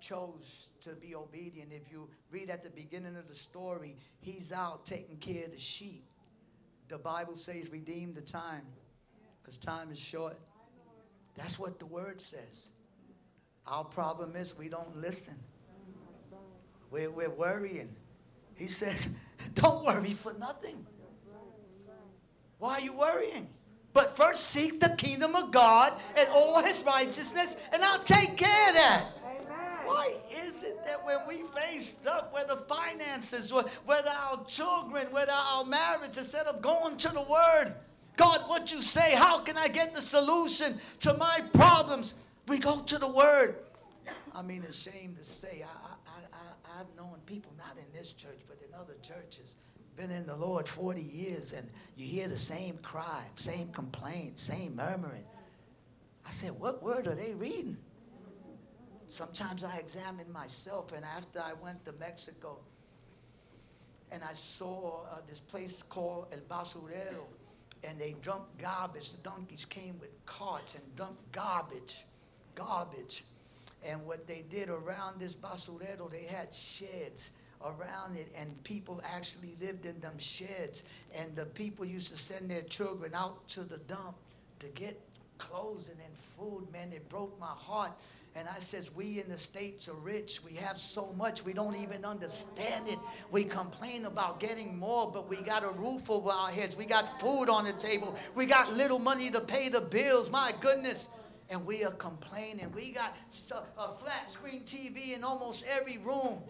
chose 0.00 0.70
to 0.80 0.90
be 0.90 1.14
obedient. 1.14 1.72
If 1.72 1.90
you 1.92 2.08
read 2.30 2.50
at 2.50 2.64
the 2.64 2.70
beginning 2.70 3.16
of 3.16 3.28
the 3.28 3.34
story, 3.34 3.96
he's 4.20 4.52
out 4.52 4.84
taking 4.84 5.18
care 5.18 5.44
of 5.44 5.52
the 5.52 5.58
sheep. 5.58 6.04
The 6.88 6.98
Bible 6.98 7.36
says, 7.36 7.70
redeem 7.70 8.14
the 8.14 8.22
time 8.22 8.62
because 9.40 9.56
time 9.56 9.90
is 9.90 9.98
short. 9.98 10.36
That's 11.38 11.58
what 11.58 11.78
the 11.78 11.86
word 11.86 12.20
says. 12.20 12.72
Our 13.66 13.84
problem 13.84 14.34
is 14.34 14.58
we 14.58 14.68
don't 14.68 14.96
listen. 14.96 15.34
We're, 16.90 17.10
we're 17.10 17.30
worrying. 17.30 17.94
He 18.56 18.66
says, 18.66 19.08
don't 19.54 19.84
worry 19.84 20.12
for 20.12 20.34
nothing. 20.34 20.84
Why 22.58 22.78
are 22.78 22.80
you 22.80 22.92
worrying? 22.92 23.48
But 23.92 24.16
first 24.16 24.48
seek 24.50 24.80
the 24.80 24.90
kingdom 24.90 25.36
of 25.36 25.52
God 25.52 25.94
and 26.16 26.28
all 26.30 26.60
his 26.62 26.82
righteousness, 26.84 27.56
and 27.72 27.84
I'll 27.84 28.00
take 28.00 28.36
care 28.36 28.68
of 28.68 28.74
that. 28.74 29.04
Why 29.84 30.16
is 30.44 30.64
it 30.64 30.84
that 30.84 31.04
when 31.06 31.18
we 31.26 31.44
face 31.58 31.88
stuff, 31.88 32.32
whether 32.32 32.56
finances, 32.56 33.52
whether 33.86 34.10
our 34.10 34.44
children, 34.44 35.06
whether 35.12 35.32
our 35.32 35.64
marriage, 35.64 36.18
instead 36.18 36.46
of 36.46 36.60
going 36.60 36.96
to 36.98 37.08
the 37.08 37.22
Word, 37.22 37.74
God, 38.18 38.42
what 38.48 38.72
you 38.72 38.82
say, 38.82 39.14
how 39.14 39.38
can 39.38 39.56
I 39.56 39.68
get 39.68 39.94
the 39.94 40.02
solution 40.02 40.78
to 40.98 41.14
my 41.14 41.40
problems? 41.54 42.14
We 42.48 42.58
go 42.58 42.80
to 42.80 42.98
the 42.98 43.08
Word. 43.08 43.54
I 44.34 44.42
mean, 44.42 44.64
it's 44.64 44.82
shame 44.82 45.14
to 45.16 45.22
say, 45.22 45.64
I, 45.64 45.94
I, 46.06 46.20
I, 46.32 46.80
I've 46.80 46.96
known 46.96 47.20
people, 47.26 47.52
not 47.56 47.76
in 47.78 47.84
this 47.96 48.12
church, 48.12 48.40
but 48.48 48.58
in 48.66 48.74
other 48.74 48.94
churches, 49.02 49.54
been 49.96 50.10
in 50.10 50.26
the 50.26 50.34
Lord 50.34 50.66
40 50.66 51.00
years, 51.00 51.52
and 51.52 51.68
you 51.96 52.06
hear 52.06 52.26
the 52.26 52.38
same 52.38 52.78
cry, 52.78 53.22
same 53.36 53.68
complaint, 53.68 54.38
same 54.38 54.74
murmuring. 54.74 55.24
I 56.26 56.30
said, 56.30 56.50
What 56.58 56.82
word 56.82 57.06
are 57.06 57.14
they 57.14 57.34
reading? 57.34 57.76
Sometimes 59.06 59.62
I 59.62 59.76
examine 59.76 60.30
myself, 60.32 60.92
and 60.92 61.04
after 61.04 61.38
I 61.38 61.52
went 61.62 61.84
to 61.84 61.92
Mexico, 61.92 62.58
and 64.10 64.22
I 64.24 64.32
saw 64.32 65.04
uh, 65.10 65.20
this 65.28 65.40
place 65.40 65.82
called 65.82 66.26
El 66.32 66.40
Basurero, 66.40 67.24
and 67.84 67.98
they 67.98 68.14
dumped 68.22 68.58
garbage. 68.58 69.12
The 69.12 69.18
donkeys 69.18 69.64
came 69.64 69.98
with 70.00 70.10
carts 70.26 70.74
and 70.74 70.96
dumped 70.96 71.32
garbage, 71.32 72.04
garbage. 72.54 73.24
And 73.86 74.04
what 74.06 74.26
they 74.26 74.44
did 74.48 74.68
around 74.68 75.20
this 75.20 75.34
basurero, 75.34 76.10
they 76.10 76.24
had 76.24 76.52
sheds 76.52 77.30
around 77.64 78.16
it, 78.16 78.28
and 78.36 78.62
people 78.64 79.00
actually 79.14 79.56
lived 79.60 79.86
in 79.86 79.98
them 80.00 80.18
sheds. 80.18 80.84
And 81.16 81.34
the 81.34 81.46
people 81.46 81.86
used 81.86 82.10
to 82.12 82.16
send 82.16 82.50
their 82.50 82.62
children 82.62 83.12
out 83.14 83.46
to 83.48 83.62
the 83.62 83.78
dump 83.78 84.16
to 84.58 84.66
get 84.68 85.00
clothing 85.38 85.96
and 86.04 86.16
food. 86.16 86.66
Man, 86.72 86.92
it 86.92 87.08
broke 87.08 87.38
my 87.38 87.46
heart 87.46 87.92
and 88.38 88.48
I 88.48 88.60
says, 88.60 88.94
we 88.94 89.20
in 89.20 89.28
the 89.28 89.36
States 89.36 89.88
are 89.88 89.94
rich. 89.94 90.40
We 90.44 90.52
have 90.54 90.78
so 90.78 91.12
much. 91.14 91.44
We 91.44 91.52
don't 91.52 91.74
even 91.74 92.04
understand 92.04 92.88
it. 92.88 92.98
We 93.32 93.42
complain 93.42 94.04
about 94.04 94.38
getting 94.38 94.78
more, 94.78 95.10
but 95.10 95.28
we 95.28 95.42
got 95.42 95.64
a 95.64 95.70
roof 95.70 96.08
over 96.08 96.30
our 96.30 96.48
heads. 96.48 96.76
We 96.76 96.84
got 96.84 97.20
food 97.20 97.48
on 97.48 97.64
the 97.64 97.72
table. 97.72 98.16
We 98.36 98.46
got 98.46 98.72
little 98.72 99.00
money 99.00 99.28
to 99.30 99.40
pay 99.40 99.68
the 99.68 99.80
bills. 99.80 100.30
My 100.30 100.52
goodness. 100.60 101.10
And 101.50 101.66
we 101.66 101.84
are 101.84 101.90
complaining. 101.90 102.70
We 102.72 102.92
got 102.92 103.16
a 103.76 103.92
flat 103.96 104.30
screen 104.30 104.62
TV 104.62 105.16
in 105.16 105.24
almost 105.24 105.66
every 105.68 105.98
room. 105.98 106.42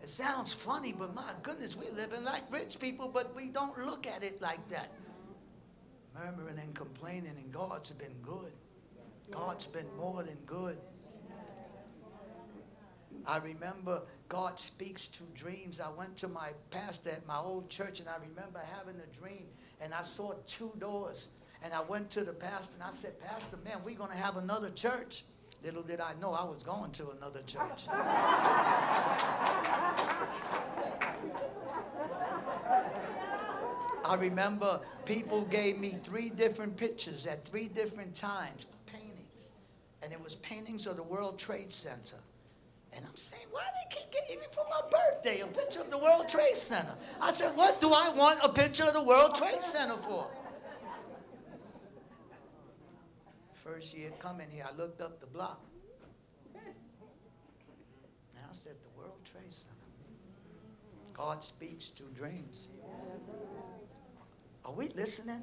It 0.00 0.08
sounds 0.08 0.52
funny, 0.52 0.94
but 0.96 1.16
my 1.16 1.32
goodness, 1.42 1.76
we're 1.76 1.90
living 1.96 2.22
like 2.22 2.42
rich 2.52 2.78
people, 2.78 3.10
but 3.12 3.34
we 3.34 3.48
don't 3.48 3.76
look 3.84 4.06
at 4.06 4.22
it 4.22 4.40
like 4.40 4.68
that. 4.68 4.92
Murmuring 6.14 6.58
and 6.58 6.74
complaining, 6.74 7.34
and 7.36 7.50
God's 7.50 7.90
been 7.90 8.14
good. 8.22 8.52
God's 9.30 9.66
been 9.66 9.86
more 9.96 10.22
than 10.22 10.38
good. 10.46 10.78
I 13.26 13.38
remember 13.38 14.02
God 14.28 14.58
speaks 14.58 15.06
to 15.08 15.22
dreams. 15.34 15.80
I 15.80 15.90
went 15.90 16.16
to 16.18 16.28
my 16.28 16.50
pastor 16.70 17.10
at 17.10 17.26
my 17.26 17.38
old 17.38 17.68
church 17.68 18.00
and 18.00 18.08
I 18.08 18.16
remember 18.16 18.60
having 18.76 19.00
a 19.00 19.06
dream 19.18 19.46
and 19.80 19.92
I 19.92 20.00
saw 20.02 20.32
two 20.46 20.72
doors. 20.78 21.28
And 21.62 21.74
I 21.74 21.80
went 21.82 22.10
to 22.12 22.22
the 22.24 22.32
pastor 22.32 22.76
and 22.76 22.84
I 22.84 22.90
said, 22.90 23.18
Pastor, 23.18 23.58
man, 23.64 23.78
we're 23.84 23.96
going 23.96 24.12
to 24.12 24.16
have 24.16 24.36
another 24.36 24.70
church. 24.70 25.24
Little 25.64 25.82
did 25.82 26.00
I 26.00 26.14
know 26.20 26.32
I 26.32 26.44
was 26.44 26.62
going 26.62 26.92
to 26.92 27.10
another 27.10 27.42
church. 27.42 27.88
I 34.04 34.16
remember 34.18 34.80
people 35.04 35.42
gave 35.42 35.78
me 35.78 35.90
three 35.90 36.30
different 36.30 36.76
pictures 36.76 37.26
at 37.26 37.44
three 37.44 37.68
different 37.68 38.14
times 38.14 38.68
and 40.02 40.12
it 40.12 40.22
was 40.22 40.36
paintings 40.36 40.86
of 40.86 40.96
the 40.96 41.02
World 41.02 41.38
Trade 41.38 41.72
Center. 41.72 42.16
And 42.92 43.04
I'm 43.06 43.16
saying, 43.16 43.44
why 43.50 43.62
do 43.62 43.68
they 43.90 43.96
keep 44.00 44.12
getting 44.12 44.40
me 44.40 44.46
for 44.50 44.64
my 44.70 44.80
birthday 44.90 45.40
a 45.40 45.46
picture 45.46 45.80
of 45.80 45.90
the 45.90 45.98
World 45.98 46.28
Trade 46.28 46.56
Center? 46.56 46.94
I 47.20 47.30
said, 47.30 47.54
what 47.56 47.80
do 47.80 47.90
I 47.92 48.08
want 48.10 48.40
a 48.42 48.48
picture 48.48 48.84
of 48.84 48.94
the 48.94 49.02
World 49.02 49.34
Trade 49.34 49.60
Center 49.60 49.96
for? 49.96 50.26
First 53.52 53.94
year 53.94 54.10
coming 54.18 54.48
here, 54.50 54.64
I 54.68 54.74
looked 54.76 55.02
up 55.02 55.20
the 55.20 55.26
block. 55.26 55.60
And 56.54 56.64
I 58.36 58.52
said, 58.52 58.72
the 58.82 58.98
World 58.98 59.18
Trade 59.24 59.52
Center. 59.52 59.74
God 61.12 61.44
speaks 61.44 61.90
to 61.90 62.04
dreams. 62.14 62.68
Are 64.64 64.72
we 64.72 64.88
listening? 64.88 65.42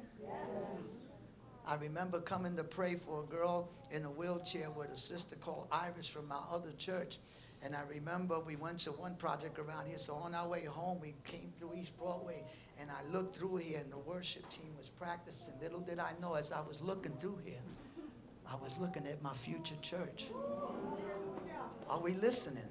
I 1.66 1.74
remember 1.74 2.20
coming 2.20 2.54
to 2.56 2.64
pray 2.64 2.94
for 2.94 3.24
a 3.24 3.26
girl 3.26 3.68
in 3.90 4.04
a 4.04 4.10
wheelchair 4.10 4.70
with 4.70 4.90
a 4.90 4.96
sister 4.96 5.34
called 5.34 5.66
Iris 5.72 6.06
from 6.06 6.28
my 6.28 6.38
other 6.48 6.70
church. 6.72 7.18
And 7.64 7.74
I 7.74 7.80
remember 7.90 8.38
we 8.38 8.54
went 8.54 8.78
to 8.80 8.92
one 8.92 9.16
project 9.16 9.58
around 9.58 9.88
here. 9.88 9.98
So 9.98 10.14
on 10.14 10.32
our 10.32 10.46
way 10.46 10.64
home, 10.64 11.00
we 11.00 11.14
came 11.24 11.52
through 11.58 11.74
East 11.74 11.98
Broadway. 11.98 12.44
And 12.80 12.88
I 12.88 13.02
looked 13.10 13.34
through 13.34 13.56
here, 13.56 13.80
and 13.80 13.90
the 13.90 13.98
worship 13.98 14.48
team 14.48 14.76
was 14.76 14.90
practicing. 14.90 15.54
Little 15.60 15.80
did 15.80 15.98
I 15.98 16.12
know, 16.20 16.34
as 16.34 16.52
I 16.52 16.60
was 16.60 16.82
looking 16.82 17.16
through 17.16 17.40
here, 17.44 17.62
I 18.48 18.54
was 18.62 18.78
looking 18.78 19.04
at 19.08 19.20
my 19.20 19.34
future 19.34 19.74
church. 19.82 20.30
Are 21.90 22.00
we 22.00 22.12
listening? 22.12 22.68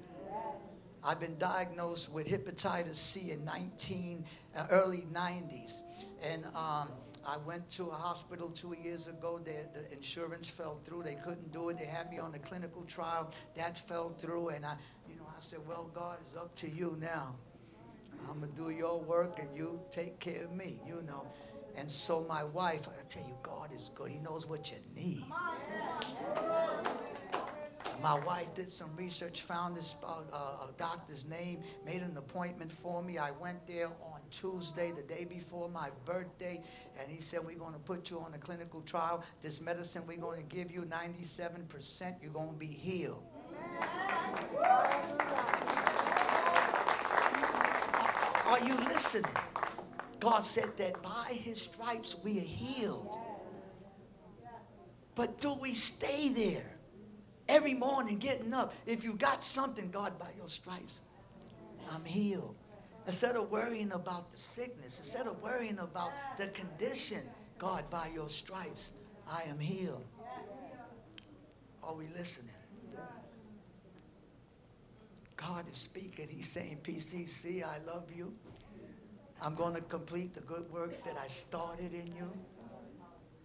I've 1.04 1.20
been 1.20 1.36
diagnosed 1.36 2.12
with 2.12 2.26
hepatitis 2.26 2.94
C 2.94 3.30
in 3.30 3.44
19, 3.44 4.24
uh, 4.56 4.66
early 4.70 5.04
90s. 5.12 5.82
And 6.22 6.44
um, 6.54 6.88
I 7.26 7.38
went 7.38 7.68
to 7.70 7.86
a 7.86 7.94
hospital 7.94 8.50
two 8.50 8.76
years 8.80 9.08
ago. 9.08 9.40
The 9.44 9.92
insurance 9.92 10.48
fell 10.48 10.78
through. 10.84 11.02
They 11.02 11.16
couldn't 11.16 11.52
do 11.52 11.70
it. 11.70 11.78
They 11.78 11.84
had 11.84 12.08
me 12.08 12.18
on 12.18 12.32
a 12.34 12.38
clinical 12.38 12.82
trial. 12.82 13.32
That 13.54 13.76
fell 13.76 14.10
through. 14.10 14.50
And 14.50 14.64
I, 14.64 14.76
you 15.08 15.16
know, 15.16 15.26
I 15.28 15.40
said, 15.40 15.58
well, 15.66 15.90
God, 15.92 16.18
it's 16.22 16.36
up 16.36 16.54
to 16.56 16.70
you 16.70 16.96
now. 17.00 17.34
I'm 18.30 18.38
going 18.38 18.52
to 18.52 18.56
do 18.56 18.70
your 18.70 19.00
work 19.00 19.40
and 19.40 19.56
you 19.56 19.80
take 19.90 20.20
care 20.20 20.44
of 20.44 20.52
me, 20.52 20.80
you 20.86 21.02
know. 21.06 21.26
And 21.76 21.90
so 21.90 22.24
my 22.28 22.44
wife, 22.44 22.88
I 22.88 23.02
tell 23.08 23.24
you, 23.24 23.34
God 23.42 23.72
is 23.72 23.90
good. 23.94 24.10
He 24.10 24.18
knows 24.20 24.48
what 24.48 24.70
you 24.70 24.78
need. 24.94 25.24
My 28.02 28.18
wife 28.24 28.54
did 28.54 28.68
some 28.68 28.94
research, 28.96 29.42
found 29.42 29.76
this 29.76 29.96
uh, 30.04 30.22
uh, 30.32 30.66
doctor's 30.76 31.26
name, 31.26 31.62
made 31.84 32.02
an 32.02 32.16
appointment 32.16 32.70
for 32.70 33.02
me. 33.02 33.18
I 33.18 33.30
went 33.32 33.66
there 33.66 33.86
on 33.86 34.15
Tuesday, 34.30 34.92
the 34.92 35.02
day 35.02 35.24
before 35.24 35.68
my 35.68 35.90
birthday, 36.04 36.62
and 37.00 37.10
he 37.10 37.20
said, 37.20 37.40
We're 37.44 37.56
going 37.56 37.72
to 37.72 37.78
put 37.78 38.10
you 38.10 38.20
on 38.20 38.34
a 38.34 38.38
clinical 38.38 38.80
trial. 38.82 39.22
This 39.42 39.60
medicine 39.60 40.02
we're 40.06 40.18
going 40.18 40.40
to 40.40 40.56
give 40.56 40.70
you, 40.70 40.82
97%, 40.82 42.14
you're 42.22 42.32
going 42.32 42.50
to 42.50 42.54
be 42.54 42.66
healed. 42.66 43.22
Are 48.46 48.64
you 48.64 48.74
listening? 48.76 49.30
God 50.20 50.40
said 50.40 50.76
that 50.76 51.02
by 51.02 51.28
his 51.30 51.62
stripes 51.62 52.16
we 52.22 52.38
are 52.38 52.42
healed. 52.42 53.16
But 55.14 55.38
do 55.38 55.54
we 55.54 55.74
stay 55.74 56.28
there? 56.28 56.76
Every 57.48 57.74
morning 57.74 58.18
getting 58.18 58.52
up. 58.52 58.74
If 58.86 59.04
you 59.04 59.14
got 59.14 59.42
something, 59.42 59.90
God, 59.90 60.18
by 60.18 60.28
your 60.36 60.48
stripes, 60.48 61.02
I'm 61.90 62.04
healed. 62.04 62.56
Instead 63.06 63.36
of 63.36 63.50
worrying 63.50 63.92
about 63.92 64.32
the 64.32 64.36
sickness, 64.36 64.98
instead 64.98 65.26
of 65.26 65.40
worrying 65.40 65.78
about 65.78 66.10
the 66.36 66.48
condition, 66.48 67.20
God, 67.56 67.88
by 67.88 68.10
your 68.12 68.28
stripes, 68.28 68.92
I 69.30 69.42
am 69.48 69.58
healed. 69.60 70.04
Are 71.82 71.94
we 71.94 72.06
listening? 72.08 72.50
God 75.36 75.68
is 75.68 75.76
speaking. 75.76 76.26
He's 76.28 76.48
saying, 76.48 76.78
PCC, 76.82 77.62
I 77.62 77.78
love 77.86 78.06
you. 78.14 78.34
I'm 79.40 79.54
going 79.54 79.74
to 79.74 79.82
complete 79.82 80.34
the 80.34 80.40
good 80.40 80.70
work 80.72 81.04
that 81.04 81.16
I 81.16 81.26
started 81.28 81.92
in 81.92 82.06
you. 82.06 82.30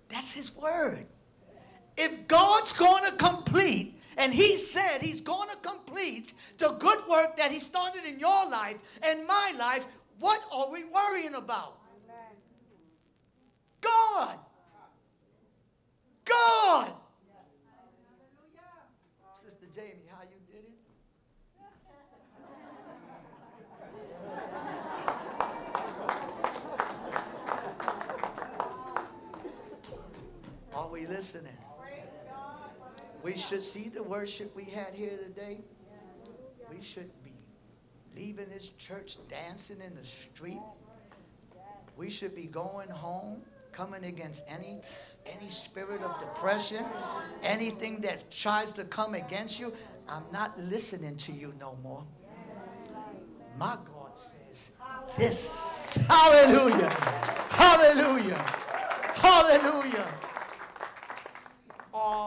That's 0.08 0.32
His 0.32 0.56
word. 0.56 1.06
If 1.98 2.28
God's 2.28 2.74
going 2.74 3.04
to 3.04 3.12
complete 3.18 4.01
and 4.18 4.34
he 4.34 4.58
said 4.58 5.02
he's 5.02 5.22
going 5.22 5.50
to 5.50 5.56
complete 5.58 6.34
the 6.58 6.70
good 6.80 7.00
work 7.08 7.38
that 7.38 7.52
he 7.52 7.60
started 7.60 8.06
in 8.06 8.20
your 8.20 8.50
life 8.50 8.78
and 9.04 9.26
my 9.26 9.54
life. 9.58 9.86
What 10.20 10.42
are 10.52 10.70
we 10.72 10.84
worrying 10.86 11.36
about? 11.36 11.78
God. 13.82 14.38
God. 16.26 16.92
Sister 19.36 19.66
Jamie, 19.74 20.06
how 20.10 20.22
you 20.22 20.38
did 20.48 20.66
it? 20.66 20.72
Are 30.76 30.88
we 30.90 31.08
listening? 31.08 31.61
We 33.24 33.36
should 33.36 33.62
see 33.62 33.90
the 33.90 34.02
worship 34.02 34.56
we 34.56 34.64
had 34.64 34.94
here 34.94 35.18
today. 35.18 35.60
We 36.70 36.82
should 36.82 37.12
be 37.24 37.34
leaving 38.16 38.50
this 38.50 38.70
church 38.70 39.18
dancing 39.28 39.80
in 39.86 39.96
the 39.96 40.04
street. 40.04 40.62
We 41.98 42.10
should 42.10 42.36
be 42.36 42.46
going 42.46 42.90
home 42.90 43.42
coming 43.72 44.06
against 44.06 44.44
any 44.50 44.80
any 45.26 45.50
spirit 45.50 46.02
of 46.02 46.20
depression, 46.20 46.84
anything 47.44 48.02
that 48.02 48.26
tries 48.32 48.72
to 48.72 48.84
come 48.86 49.14
against 49.14 49.60
you. 49.60 49.72
I'm 50.10 50.24
not 50.34 50.58
listening 50.60 51.16
to 51.18 51.32
you 51.32 51.54
no 51.60 51.78
more. 51.84 52.04
My 53.58 53.78
God 53.94 54.18
says 54.18 54.72
this. 55.18 55.98
Hallelujah. 56.08 56.90
Hallelujah. 57.50 58.38
Hallelujah. 59.16 60.31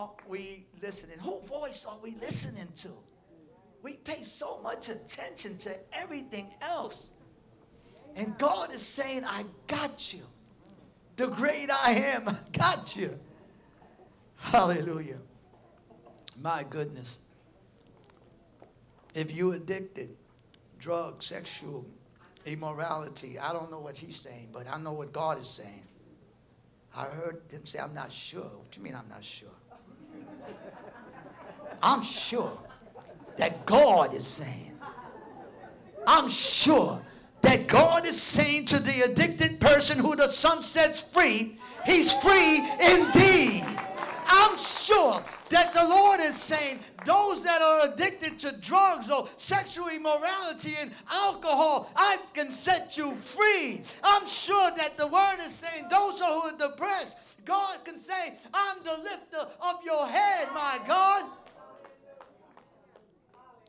Are 0.04 0.10
we 0.28 0.66
listening? 0.82 1.18
Who 1.20 1.40
voice 1.40 1.86
are 1.86 1.96
we 2.02 2.10
listening 2.16 2.68
to? 2.74 2.88
We 3.82 3.94
pay 3.94 4.20
so 4.20 4.60
much 4.60 4.90
attention 4.90 5.56
to 5.58 5.74
everything 5.94 6.52
else. 6.60 7.14
And 8.14 8.36
God 8.36 8.74
is 8.74 8.82
saying, 8.82 9.24
I 9.24 9.44
got 9.66 10.12
you. 10.12 10.24
The 11.16 11.28
great 11.28 11.70
I 11.70 11.92
am, 11.92 12.28
I 12.28 12.36
got 12.52 12.94
you. 12.96 13.18
Hallelujah. 14.36 15.20
My 16.38 16.66
goodness. 16.68 17.20
If 19.14 19.34
you 19.34 19.52
addicted, 19.52 20.14
drug, 20.78 21.22
sexual, 21.22 21.86
immorality, 22.44 23.38
I 23.38 23.54
don't 23.54 23.70
know 23.70 23.80
what 23.80 23.96
he's 23.96 24.20
saying, 24.20 24.50
but 24.52 24.66
I 24.70 24.78
know 24.78 24.92
what 24.92 25.14
God 25.14 25.40
is 25.40 25.48
saying. 25.48 25.84
I 26.94 27.04
heard 27.04 27.48
them 27.48 27.64
say, 27.64 27.78
I'm 27.78 27.94
not 27.94 28.12
sure. 28.12 28.42
What 28.42 28.70
do 28.70 28.80
you 28.80 28.84
mean 28.84 28.94
I'm 28.94 29.08
not 29.08 29.24
sure? 29.24 29.48
I'm 31.84 32.02
sure 32.02 32.56
that 33.36 33.66
God 33.66 34.14
is 34.14 34.26
saying. 34.26 34.72
I'm 36.06 36.30
sure 36.30 36.98
that 37.42 37.68
God 37.68 38.06
is 38.06 38.20
saying 38.20 38.64
to 38.66 38.78
the 38.78 39.02
addicted 39.02 39.60
person 39.60 39.98
who 39.98 40.16
the 40.16 40.28
Son 40.28 40.62
sets 40.62 41.02
free, 41.02 41.58
he's 41.84 42.14
free 42.14 42.60
indeed. 42.80 43.66
I'm 44.26 44.56
sure 44.56 45.22
that 45.50 45.74
the 45.74 45.86
Lord 45.86 46.20
is 46.20 46.34
saying 46.34 46.80
those 47.04 47.44
that 47.44 47.60
are 47.60 47.92
addicted 47.92 48.38
to 48.38 48.56
drugs 48.62 49.10
or 49.10 49.28
sexual 49.36 49.88
immorality 49.88 50.76
and 50.80 50.90
alcohol, 51.10 51.90
I 51.94 52.16
can 52.32 52.50
set 52.50 52.96
you 52.96 53.14
free. 53.16 53.82
I'm 54.02 54.26
sure 54.26 54.70
that 54.78 54.96
the 54.96 55.06
word 55.06 55.36
is 55.40 55.54
saying 55.54 55.88
those 55.90 56.18
who 56.18 56.24
are 56.24 56.56
depressed, 56.56 57.18
God 57.44 57.84
can 57.84 57.98
say, 57.98 58.38
I'm 58.54 58.82
the 58.82 58.96
lifter 59.02 59.46
of 59.60 59.84
your 59.84 60.06
head, 60.06 60.48
my 60.54 60.80
God. 60.88 61.26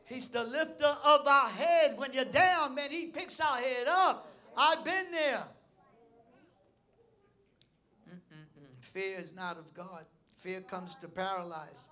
He's 0.06 0.28
the 0.28 0.44
lifter 0.44 0.96
of 1.04 1.26
our 1.26 1.48
head. 1.48 1.98
When 1.98 2.12
you're 2.12 2.24
down, 2.24 2.74
man, 2.74 2.90
He 2.90 3.06
picks 3.06 3.40
our 3.40 3.58
head 3.58 3.88
up. 3.88 4.32
I've 4.56 4.84
been 4.84 5.10
there. 5.10 5.44
Mm-mm-mm. 8.08 8.84
Fear 8.84 9.18
is 9.18 9.34
not 9.34 9.58
of 9.58 9.74
God. 9.74 10.04
Fear 10.38 10.62
comes 10.62 10.94
to 10.96 11.08
paralyze. 11.08 11.88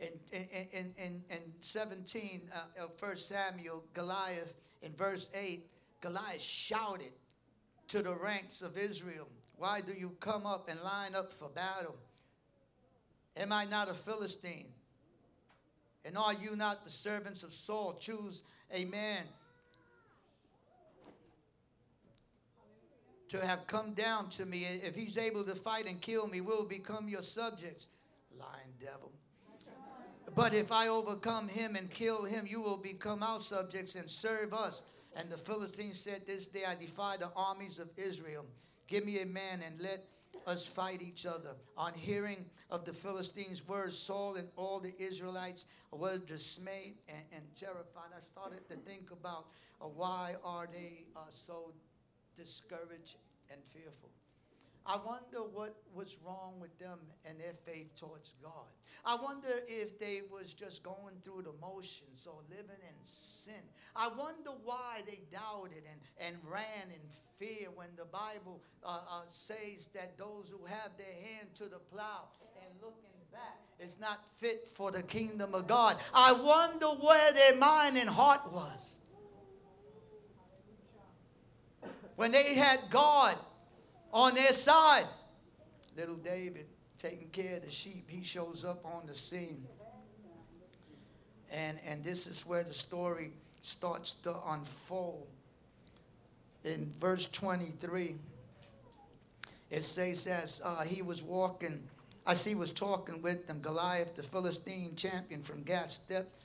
In, 0.00 0.08
in, 0.32 0.66
in, 0.72 0.94
in, 0.98 1.24
in 1.30 1.38
17 1.60 2.50
uh, 2.52 2.84
of 2.84 2.90
1 2.98 3.16
Samuel, 3.16 3.84
Goliath, 3.92 4.54
in 4.82 4.92
verse 4.94 5.30
8, 5.34 5.64
Goliath 6.00 6.40
shouted 6.40 7.12
to 7.88 8.02
the 8.02 8.14
ranks 8.14 8.62
of 8.62 8.76
Israel, 8.76 9.28
Why 9.56 9.80
do 9.82 9.92
you 9.92 10.16
come 10.20 10.46
up 10.46 10.68
and 10.68 10.80
line 10.80 11.14
up 11.14 11.32
for 11.32 11.48
battle? 11.50 11.96
Am 13.36 13.52
I 13.52 13.66
not 13.66 13.88
a 13.88 13.94
Philistine? 13.94 14.66
And 16.04 16.18
are 16.18 16.34
you 16.34 16.54
not 16.56 16.84
the 16.84 16.90
servants 16.90 17.42
of 17.42 17.52
Saul? 17.52 17.96
Choose 17.98 18.42
a 18.70 18.84
man 18.84 19.24
to 23.28 23.44
have 23.44 23.66
come 23.66 23.94
down 23.94 24.28
to 24.30 24.44
me. 24.46 24.64
If 24.64 24.94
he's 24.94 25.18
able 25.18 25.44
to 25.44 25.54
fight 25.54 25.86
and 25.86 26.00
kill 26.00 26.26
me, 26.28 26.40
we'll 26.40 26.64
become 26.64 27.08
your 27.08 27.22
subjects. 27.22 27.88
Lying 28.38 28.74
devil. 28.80 29.12
But 30.34 30.54
if 30.54 30.72
I 30.72 30.88
overcome 30.88 31.48
him 31.48 31.76
and 31.76 31.90
kill 31.90 32.24
him, 32.24 32.46
you 32.46 32.60
will 32.60 32.76
become 32.76 33.22
our 33.22 33.38
subjects 33.38 33.94
and 33.94 34.08
serve 34.08 34.52
us. 34.52 34.82
And 35.16 35.30
the 35.30 35.36
Philistines 35.36 36.00
said, 36.00 36.22
This 36.26 36.46
day 36.46 36.64
I 36.66 36.74
defy 36.74 37.16
the 37.16 37.30
armies 37.36 37.78
of 37.78 37.88
Israel. 37.96 38.44
Give 38.88 39.04
me 39.04 39.20
a 39.20 39.26
man 39.26 39.62
and 39.64 39.80
let 39.80 40.04
us 40.46 40.66
fight 40.66 41.02
each 41.02 41.26
other. 41.26 41.54
On 41.76 41.92
hearing 41.94 42.44
of 42.70 42.84
the 42.84 42.92
Philistines' 42.92 43.66
words, 43.66 43.96
Saul 43.96 44.36
and 44.36 44.48
all 44.56 44.80
the 44.80 44.94
Israelites 44.98 45.66
were 45.90 46.18
dismayed 46.18 46.94
and, 47.08 47.24
and 47.32 47.42
terrified. 47.54 48.10
I 48.16 48.20
started 48.20 48.68
to 48.68 48.76
think 48.76 49.10
about 49.10 49.46
uh, 49.80 49.86
why 49.86 50.34
are 50.44 50.68
they 50.70 51.04
uh, 51.16 51.20
so 51.28 51.72
discouraged 52.36 53.16
and 53.50 53.60
fearful. 53.72 54.10
I 54.86 54.96
wonder 54.96 55.38
what 55.52 55.76
was 55.94 56.18
wrong 56.24 56.54
with 56.60 56.78
them 56.78 56.98
and 57.24 57.40
their 57.40 57.54
faith 57.64 57.94
towards 57.94 58.34
God. 58.42 58.68
I 59.04 59.16
wonder 59.16 59.60
if 59.66 59.98
they 59.98 60.20
was 60.30 60.52
just 60.52 60.82
going 60.82 61.14
through 61.22 61.42
the 61.42 61.54
motions 61.60 62.26
or 62.30 62.40
living 62.50 62.82
in 62.82 62.94
sin. 63.02 63.62
I 63.96 64.08
wonder 64.08 64.50
why 64.62 65.00
they 65.06 65.20
doubted 65.32 65.84
and, 65.90 66.28
and 66.28 66.36
ran 66.46 66.90
in 66.92 67.00
fear 67.38 67.68
when 67.74 67.88
the 67.96 68.04
Bible 68.04 68.62
uh, 68.84 68.88
uh, 69.10 69.22
says 69.26 69.88
that 69.94 70.18
those 70.18 70.50
who 70.50 70.64
have 70.66 70.90
their 70.98 71.06
hand 71.06 71.54
to 71.54 71.64
the 71.64 71.78
plow 71.90 72.28
and 72.56 72.80
looking 72.82 73.10
back 73.32 73.60
is 73.80 73.98
not 73.98 74.28
fit 74.36 74.66
for 74.66 74.90
the 74.90 75.02
kingdom 75.02 75.54
of 75.54 75.66
God. 75.66 75.96
I 76.12 76.32
wonder 76.32 76.86
where 76.86 77.32
their 77.32 77.56
mind 77.56 77.96
and 77.96 78.08
heart 78.08 78.52
was. 78.52 79.00
When 82.16 82.30
they 82.30 82.54
had 82.54 82.78
God 82.90 83.36
on 84.14 84.34
their 84.34 84.52
side, 84.52 85.06
little 85.96 86.14
David 86.14 86.66
taking 86.98 87.28
care 87.30 87.56
of 87.56 87.64
the 87.64 87.70
sheep, 87.70 88.08
he 88.08 88.22
shows 88.22 88.64
up 88.64 88.84
on 88.86 89.06
the 89.06 89.14
scene. 89.14 89.66
And, 91.50 91.78
and 91.86 92.02
this 92.02 92.26
is 92.26 92.46
where 92.46 92.62
the 92.62 92.72
story 92.72 93.32
starts 93.60 94.14
to 94.22 94.34
unfold. 94.48 95.26
In 96.64 96.90
verse 96.98 97.26
23, 97.26 98.14
it 99.70 99.82
says, 99.82 100.26
as 100.26 100.62
uh, 100.64 100.82
he 100.82 101.02
was 101.02 101.22
walking, 101.22 101.82
as 102.26 102.44
he 102.44 102.54
was 102.54 102.70
talking 102.70 103.20
with 103.20 103.46
them, 103.46 103.60
Goliath, 103.60 104.14
the 104.14 104.22
Philistine 104.22 104.94
champion 104.94 105.42
from 105.42 105.62
Gath, 105.62 105.90
stepped 105.90 106.36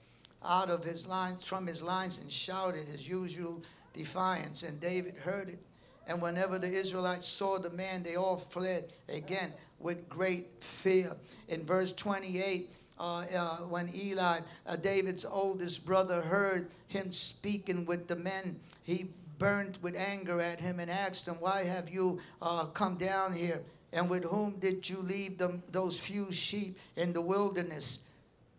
out 0.43 0.69
of 0.69 0.83
his 0.83 1.07
lines, 1.07 1.45
from 1.45 1.67
his 1.67 1.81
lines, 1.81 2.19
and 2.19 2.31
shouted 2.31 2.87
his 2.87 3.07
usual 3.07 3.61
defiance. 3.93 4.63
And 4.63 4.79
David 4.81 5.15
heard 5.15 5.49
it. 5.49 5.59
And 6.09 6.19
whenever 6.23 6.57
the 6.57 6.67
Israelites 6.67 7.27
saw 7.27 7.59
the 7.59 7.69
man, 7.69 8.01
they 8.01 8.15
all 8.15 8.37
fled 8.37 8.91
again 9.07 9.53
with 9.79 10.09
great 10.09 10.47
fear. 10.59 11.15
In 11.49 11.63
verse 11.63 11.91
28, 11.91 12.71
uh, 12.99 13.03
uh, 13.03 13.57
when 13.57 13.95
Eli, 13.95 14.39
uh, 14.65 14.75
David's 14.75 15.23
oldest 15.23 15.85
brother, 15.85 16.19
heard 16.21 16.73
him 16.87 17.11
speaking 17.11 17.85
with 17.85 18.07
the 18.07 18.15
men, 18.15 18.59
he 18.83 19.05
burned 19.37 19.77
with 19.83 19.95
anger 19.95 20.41
at 20.41 20.59
him 20.59 20.79
and 20.79 20.89
asked 20.89 21.27
him, 21.27 21.35
Why 21.35 21.63
have 21.63 21.91
you 21.91 22.19
uh, 22.41 22.65
come 22.65 22.95
down 22.95 23.31
here? 23.31 23.61
And 23.93 24.09
with 24.09 24.23
whom 24.23 24.53
did 24.53 24.89
you 24.89 24.97
leave 24.97 25.37
them, 25.37 25.61
those 25.71 25.99
few 25.99 26.31
sheep 26.31 26.75
in 26.95 27.13
the 27.13 27.21
wilderness? 27.21 27.99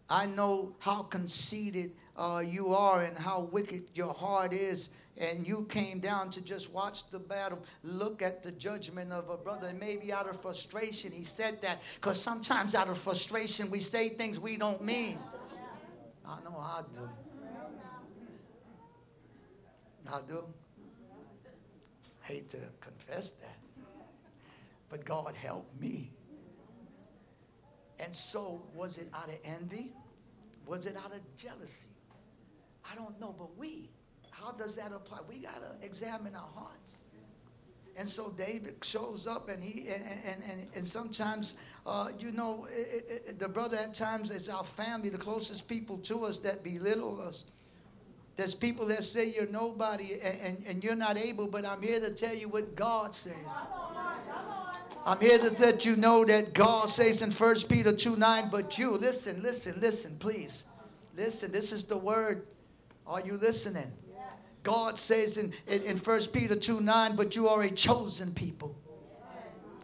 I 0.08 0.26
know 0.26 0.72
how 0.78 1.02
conceited 1.02 1.90
uh, 2.16 2.44
you 2.46 2.72
are 2.72 3.02
and 3.02 3.18
how 3.18 3.48
wicked 3.50 3.90
your 3.94 4.14
heart 4.14 4.52
is 4.52 4.90
and 5.20 5.46
you 5.46 5.66
came 5.68 6.00
down 6.00 6.30
to 6.30 6.40
just 6.40 6.72
watch 6.72 7.08
the 7.10 7.18
battle, 7.18 7.58
look 7.84 8.22
at 8.22 8.42
the 8.42 8.50
judgment 8.52 9.12
of 9.12 9.28
a 9.28 9.36
brother, 9.36 9.68
and 9.68 9.78
maybe 9.78 10.12
out 10.12 10.26
of 10.28 10.40
frustration 10.40 11.12
he 11.12 11.22
said 11.22 11.60
that, 11.60 11.82
because 11.96 12.20
sometimes 12.20 12.74
out 12.74 12.88
of 12.88 12.96
frustration 12.96 13.70
we 13.70 13.80
say 13.80 14.08
things 14.08 14.40
we 14.40 14.56
don't 14.56 14.82
mean. 14.82 15.18
I 16.26 16.42
know 16.42 16.56
I 16.58 16.82
do. 16.94 17.08
I 20.10 20.20
do. 20.26 20.44
hate 22.22 22.48
to 22.48 22.58
confess 22.80 23.32
that, 23.32 23.58
but 24.88 25.04
God 25.04 25.34
helped 25.34 25.78
me. 25.80 26.10
And 27.98 28.14
so, 28.14 28.62
was 28.74 28.96
it 28.96 29.08
out 29.12 29.28
of 29.28 29.36
envy? 29.44 29.92
Was 30.66 30.86
it 30.86 30.96
out 30.96 31.12
of 31.12 31.20
jealousy? 31.36 31.90
I 32.90 32.94
don't 32.94 33.20
know, 33.20 33.34
but 33.38 33.58
we 33.58 33.90
how 34.42 34.52
does 34.52 34.76
that 34.76 34.92
apply? 34.92 35.18
We 35.28 35.38
got 35.38 35.56
to 35.56 35.86
examine 35.86 36.34
our 36.34 36.48
hearts. 36.54 36.96
And 37.96 38.08
so 38.08 38.30
David 38.30 38.76
shows 38.82 39.26
up, 39.26 39.48
and 39.48 39.62
he 39.62 39.88
and 39.88 40.02
and, 40.24 40.42
and, 40.50 40.66
and 40.74 40.86
sometimes, 40.86 41.56
uh, 41.84 42.08
you 42.18 42.32
know, 42.32 42.66
it, 42.70 43.22
it, 43.26 43.38
the 43.38 43.48
brother 43.48 43.76
at 43.76 43.92
times 43.92 44.30
is 44.30 44.48
our 44.48 44.64
family, 44.64 45.10
the 45.10 45.18
closest 45.18 45.68
people 45.68 45.98
to 45.98 46.24
us 46.24 46.38
that 46.38 46.62
belittle 46.64 47.20
us. 47.20 47.46
There's 48.36 48.54
people 48.54 48.86
that 48.86 49.02
say 49.02 49.26
you're 49.26 49.48
nobody 49.48 50.14
and, 50.22 50.40
and, 50.40 50.66
and 50.66 50.84
you're 50.84 50.94
not 50.94 51.18
able, 51.18 51.46
but 51.46 51.66
I'm 51.66 51.82
here 51.82 52.00
to 52.00 52.10
tell 52.10 52.34
you 52.34 52.48
what 52.48 52.74
God 52.74 53.14
says. 53.14 53.62
I'm 55.04 55.20
here 55.20 55.38
to 55.38 55.50
let 55.58 55.84
you 55.84 55.96
know 55.96 56.24
that 56.24 56.54
God 56.54 56.88
says 56.88 57.20
in 57.22 57.30
1 57.30 57.56
Peter 57.68 57.94
2 57.94 58.16
9, 58.16 58.48
but 58.50 58.78
you, 58.78 58.92
listen, 58.92 59.42
listen, 59.42 59.78
listen, 59.80 60.16
please. 60.18 60.64
Listen, 61.16 61.52
this 61.52 61.72
is 61.72 61.84
the 61.84 61.98
word. 61.98 62.46
Are 63.06 63.20
you 63.20 63.36
listening? 63.36 63.90
God 64.62 64.98
says 64.98 65.36
in, 65.36 65.52
in, 65.66 65.82
in 65.82 65.96
1 65.96 66.20
Peter 66.32 66.54
2 66.54 66.80
9, 66.80 67.16
but 67.16 67.34
you 67.36 67.48
are 67.48 67.62
a 67.62 67.70
chosen 67.70 68.32
people. 68.32 68.76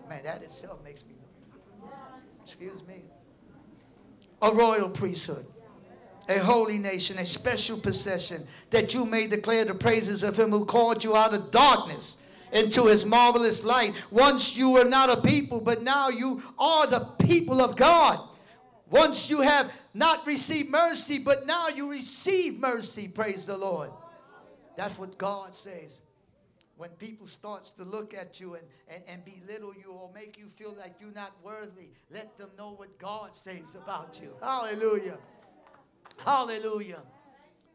Man, 0.08 0.22
that 0.24 0.42
itself 0.42 0.82
makes 0.84 1.04
me, 1.04 1.14
excuse 2.44 2.86
me, 2.86 3.02
a 4.42 4.52
royal 4.52 4.88
priesthood, 4.88 5.46
a 6.28 6.38
holy 6.38 6.78
nation, 6.78 7.18
a 7.18 7.24
special 7.24 7.78
possession, 7.78 8.46
that 8.70 8.94
you 8.94 9.04
may 9.04 9.26
declare 9.26 9.64
the 9.64 9.74
praises 9.74 10.22
of 10.22 10.38
him 10.38 10.50
who 10.50 10.64
called 10.64 11.02
you 11.02 11.16
out 11.16 11.34
of 11.34 11.50
darkness 11.50 12.18
into 12.52 12.86
his 12.86 13.04
marvelous 13.04 13.64
light. 13.64 13.94
Once 14.10 14.56
you 14.56 14.70
were 14.70 14.84
not 14.84 15.10
a 15.10 15.20
people, 15.20 15.60
but 15.60 15.82
now 15.82 16.08
you 16.08 16.42
are 16.58 16.86
the 16.86 17.00
people 17.18 17.60
of 17.60 17.76
God. 17.76 18.20
Once 18.88 19.28
you 19.28 19.40
have 19.40 19.72
not 19.94 20.24
received 20.26 20.70
mercy, 20.70 21.18
but 21.18 21.46
now 21.46 21.68
you 21.68 21.90
receive 21.90 22.60
mercy. 22.60 23.08
Praise 23.08 23.46
the 23.46 23.56
Lord. 23.56 23.90
That's 24.76 24.98
what 24.98 25.16
God 25.18 25.54
says. 25.54 26.02
When 26.76 26.90
people 26.90 27.26
starts 27.26 27.70
to 27.72 27.84
look 27.84 28.12
at 28.12 28.38
you 28.38 28.54
and, 28.54 28.64
and, 28.88 29.02
and 29.08 29.22
belittle 29.24 29.72
you 29.74 29.92
or 29.92 30.10
make 30.14 30.38
you 30.38 30.46
feel 30.46 30.74
like 30.78 30.96
you're 31.00 31.10
not 31.12 31.32
worthy, 31.42 31.88
let 32.10 32.36
them 32.36 32.50
know 32.58 32.72
what 32.72 32.98
God 32.98 33.34
says 33.34 33.74
about 33.82 34.20
you. 34.22 34.34
Hallelujah. 34.42 35.18
Hallelujah. 36.18 37.00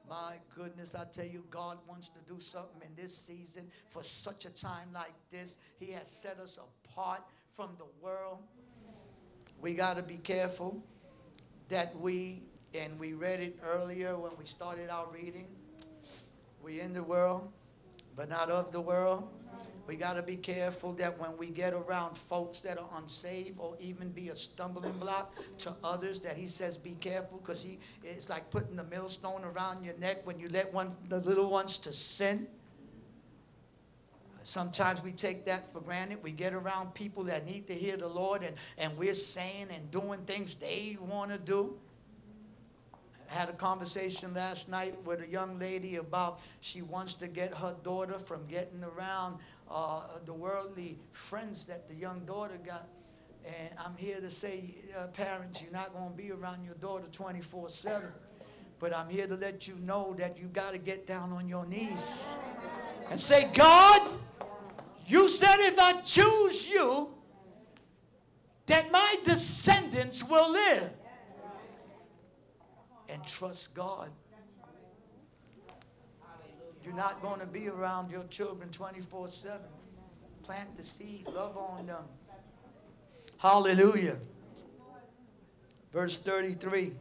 My 0.08 0.36
goodness, 0.54 0.94
I 0.94 1.06
tell 1.12 1.26
you, 1.26 1.46
God 1.50 1.80
wants 1.88 2.10
to 2.10 2.20
do 2.32 2.40
something 2.40 2.82
in 2.86 3.02
this 3.02 3.16
season 3.18 3.72
for 3.90 4.04
such 4.04 4.46
a 4.46 4.50
time 4.50 4.90
like 4.94 5.14
this. 5.32 5.58
He 5.80 5.92
has 5.94 6.08
set 6.08 6.38
us 6.38 6.60
apart 6.60 7.24
from 7.56 7.70
the 7.78 7.86
world. 8.02 8.40
We 9.62 9.74
got 9.74 9.96
to 9.96 10.04
be 10.04 10.18
careful 10.18 10.84
that 11.70 11.98
we, 11.98 12.44
and 12.76 13.00
we 13.00 13.14
read 13.14 13.40
it 13.40 13.58
earlier 13.64 14.18
when 14.18 14.32
we 14.38 14.46
started 14.46 14.90
our 14.90 15.08
reading, 15.12 15.48
in 16.82 16.94
the 16.94 17.04
world, 17.04 17.50
but 18.15 18.28
not 18.28 18.50
of 18.50 18.72
the 18.72 18.82
world. 18.82 19.30
We 19.88 19.96
got 19.96 20.13
to 20.13 20.22
be 20.22 20.38
careful 20.38 20.94
that 20.94 21.20
when 21.20 21.36
we 21.38 21.48
get 21.48 21.74
around 21.74 22.15
folks 22.15 22.60
that 22.62 22.78
are 22.78 22.88
unsaved 22.96 23.60
or 23.60 23.76
even 23.80 24.10
be 24.10 24.30
a 24.30 24.36
stumbling 24.36 24.94
block 24.94 25.36
to 25.60 25.74
others, 25.84 26.20
that 26.22 26.38
he 26.38 26.46
says 26.46 26.78
be 26.78 26.96
careful 26.96 27.39
because 27.39 27.63
he 27.63 27.80
it's 28.04 28.30
like 28.30 28.50
putting 28.52 28.76
the 28.76 28.84
millstone 28.86 29.44
around 29.44 29.84
your 29.84 29.98
neck 29.98 30.26
when 30.26 30.39
you 30.39 30.48
let 30.50 30.74
one 30.74 30.96
the 31.10 31.20
little 31.20 31.50
ones 31.50 31.78
to 31.80 31.91
sin. 31.91 32.48
Sometimes 34.44 35.04
we 35.04 35.12
take 35.12 35.46
that 35.46 35.72
for 35.72 35.82
granted. 35.82 36.24
We 36.24 36.32
get 36.32 36.54
around 36.54 36.94
people 36.94 37.24
that 37.26 37.46
need 37.46 37.67
to 37.67 37.74
hear 37.74 37.96
the 37.98 38.08
Lord 38.08 38.44
and, 38.44 38.56
and 38.78 38.98
we're 38.98 39.13
saying 39.13 39.67
and 39.76 39.91
doing 39.91 40.20
things 40.22 40.56
they 40.56 40.98
want 41.00 41.32
to 41.32 41.38
do 41.38 41.78
had 43.32 43.48
a 43.48 43.54
conversation 43.54 44.34
last 44.34 44.67
night 44.67 44.94
with 45.06 45.22
a 45.22 45.28
young 45.28 45.58
lady 45.58 45.96
about 45.96 46.41
she 46.60 46.82
wants 46.82 47.13
to 47.13 47.28
get 47.28 47.54
her 47.54 47.74
daughter 47.82 48.20
from 48.20 48.46
getting 48.48 48.84
around 48.84 49.38
uh, 49.70 50.02
the 50.26 50.34
worldly 50.34 50.98
friends 51.13 51.63
that 51.65 51.88
the 51.88 51.96
young 51.96 52.26
daughter 52.26 52.60
got. 52.65 52.89
And 53.46 53.74
I'm 53.80 53.96
here 53.96 54.20
to 54.20 54.30
say, 54.30 54.76
uh, 54.98 55.08
parents, 55.08 55.63
you're 55.63 55.72
not 55.72 55.94
going 55.94 56.12
to 56.12 56.15
be 56.15 56.32
around 56.32 56.65
your 56.65 56.76
daughter 56.76 57.08
24 57.10 57.70
7. 57.70 58.12
But 58.80 58.94
I'm 58.94 59.10
here 59.10 59.28
to 59.28 59.36
let 59.36 59.67
you 59.67 59.76
know 59.76 60.13
that 60.17 60.38
you 60.38 60.48
got 60.48 60.74
to 60.74 60.78
get 60.78 61.08
down 61.08 61.32
on 61.32 61.48
your 61.48 61.65
knees 61.65 62.38
and 63.10 63.20
say, 63.20 63.50
God, 63.54 64.17
you 65.08 65.30
said 65.30 65.58
if 65.60 65.80
I 65.80 65.94
choose 66.02 66.70
you, 66.70 67.13
that 68.65 68.91
my 68.91 69.15
descendants 69.24 70.24
will 70.24 70.52
live 70.52 70.91
and 73.12 73.26
trust 73.26 73.76
God. 73.76 74.10
You're 76.84 76.95
not 76.95 77.21
going 77.21 77.39
to 77.39 77.45
be 77.45 77.67
around 77.67 78.10
your 78.10 78.24
children 78.26 78.69
24 78.69 79.28
7. 79.28 79.62
Plant 80.41 80.76
the 80.78 80.84
seed, 80.84 81.28
love 81.28 81.56
on 81.58 81.86
them. 81.86 82.06
Hallelujah. 83.38 84.17
Verse 85.93 86.17
33. 86.17 86.93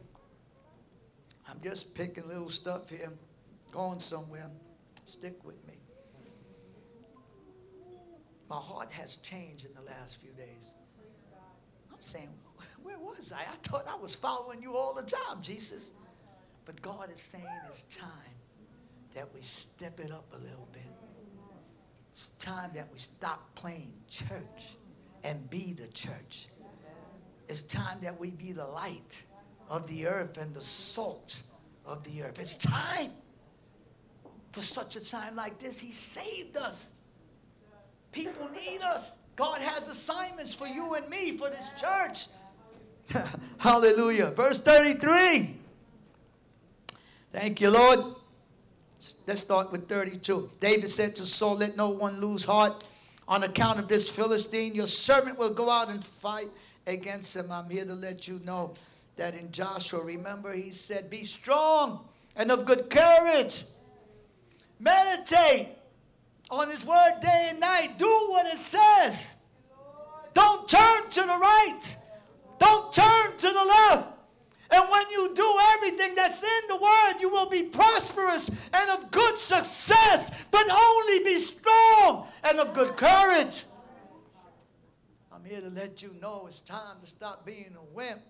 I'm 1.49 1.59
just 1.61 1.95
picking 1.95 2.27
little 2.27 2.47
stuff 2.47 2.89
here, 2.89 3.11
going 3.71 3.99
somewhere. 3.99 4.49
Stick 5.05 5.43
with 5.43 5.67
me. 5.67 5.73
My 8.49 8.57
heart 8.57 8.91
has 8.91 9.15
changed 9.17 9.65
in 9.65 9.73
the 9.73 9.81
last 9.81 10.21
few 10.21 10.31
days. 10.31 10.75
I'm 11.91 12.01
saying, 12.01 12.29
where 12.83 12.99
was 12.99 13.31
I? 13.31 13.41
I 13.41 13.55
thought 13.63 13.87
I 13.87 13.95
was 13.95 14.15
following 14.15 14.61
you 14.61 14.75
all 14.75 14.93
the 14.93 15.03
time, 15.03 15.41
Jesus. 15.41 15.93
But 16.65 16.81
God 16.81 17.09
is 17.13 17.21
saying 17.21 17.45
it's 17.67 17.83
time 17.83 18.09
that 19.13 19.27
we 19.33 19.41
step 19.41 19.99
it 19.99 20.11
up 20.11 20.25
a 20.33 20.37
little 20.37 20.67
bit. 20.71 20.81
It's 22.11 22.31
time 22.31 22.71
that 22.75 22.87
we 22.91 22.99
stop 22.99 23.53
playing 23.55 23.93
church 24.09 24.75
and 25.23 25.49
be 25.49 25.73
the 25.73 25.87
church. 25.87 26.47
It's 27.47 27.63
time 27.63 27.99
that 28.01 28.19
we 28.19 28.31
be 28.31 28.51
the 28.51 28.65
light 28.65 29.25
of 29.69 29.87
the 29.87 30.07
earth 30.07 30.37
and 30.37 30.53
the 30.53 30.61
salt 30.61 31.43
of 31.85 32.03
the 32.03 32.23
earth. 32.23 32.39
It's 32.39 32.55
time 32.55 33.11
for 34.51 34.61
such 34.61 34.95
a 34.95 35.09
time 35.09 35.35
like 35.35 35.57
this. 35.57 35.79
He 35.79 35.91
saved 35.91 36.57
us. 36.57 36.93
People 38.11 38.49
need 38.49 38.81
us. 38.81 39.17
God 39.35 39.61
has 39.61 39.87
assignments 39.87 40.53
for 40.53 40.67
you 40.67 40.93
and 40.95 41.07
me, 41.09 41.37
for 41.37 41.49
this 41.49 41.69
church. 41.79 42.27
Hallelujah. 43.57 44.31
Verse 44.31 44.59
33. 44.61 45.55
Thank 47.31 47.61
you, 47.61 47.69
Lord. 47.69 47.99
Let's 49.25 49.41
start 49.41 49.71
with 49.71 49.87
32. 49.87 50.49
David 50.59 50.89
said 50.89 51.15
to 51.15 51.25
Saul, 51.25 51.55
Let 51.55 51.75
no 51.75 51.89
one 51.89 52.19
lose 52.19 52.45
heart 52.45 52.83
on 53.27 53.43
account 53.43 53.79
of 53.79 53.87
this 53.87 54.09
Philistine. 54.09 54.75
Your 54.75 54.87
servant 54.87 55.39
will 55.39 55.53
go 55.53 55.69
out 55.69 55.89
and 55.89 56.03
fight 56.03 56.49
against 56.85 57.35
him. 57.35 57.51
I'm 57.51 57.69
here 57.69 57.85
to 57.85 57.93
let 57.93 58.27
you 58.27 58.39
know 58.45 58.73
that 59.15 59.33
in 59.33 59.51
Joshua, 59.51 60.03
remember, 60.03 60.53
he 60.53 60.71
said, 60.71 61.09
Be 61.09 61.23
strong 61.23 62.05
and 62.35 62.51
of 62.51 62.65
good 62.65 62.89
courage. 62.89 63.63
Meditate 64.79 65.69
on 66.49 66.69
his 66.69 66.85
word 66.85 67.13
day 67.21 67.47
and 67.49 67.59
night. 67.59 67.97
Do 67.97 68.27
what 68.29 68.45
it 68.47 68.57
says. 68.57 69.35
Don't 70.33 70.67
turn 70.67 71.09
to 71.09 71.21
the 71.21 71.27
right. 71.27 71.97
Don't 72.61 72.93
turn 72.93 73.37
to 73.39 73.47
the 73.47 73.65
left. 73.65 74.07
And 74.69 74.87
when 74.91 75.09
you 75.09 75.33
do 75.33 75.53
everything 75.73 76.13
that's 76.13 76.43
in 76.43 76.67
the 76.69 76.75
word, 76.75 77.19
you 77.19 77.27
will 77.27 77.49
be 77.49 77.63
prosperous 77.63 78.49
and 78.49 78.91
of 78.91 79.09
good 79.09 79.35
success, 79.35 80.31
but 80.51 80.69
only 80.69 81.23
be 81.23 81.39
strong 81.39 82.27
and 82.43 82.59
of 82.59 82.71
good 82.73 82.95
courage. 82.95 83.65
I'm 85.33 85.43
here 85.43 85.59
to 85.59 85.69
let 85.69 86.03
you 86.03 86.15
know 86.21 86.45
it's 86.45 86.59
time 86.59 86.99
to 87.01 87.07
stop 87.07 87.47
being 87.47 87.75
a 87.75 87.95
wimp. 87.95 88.21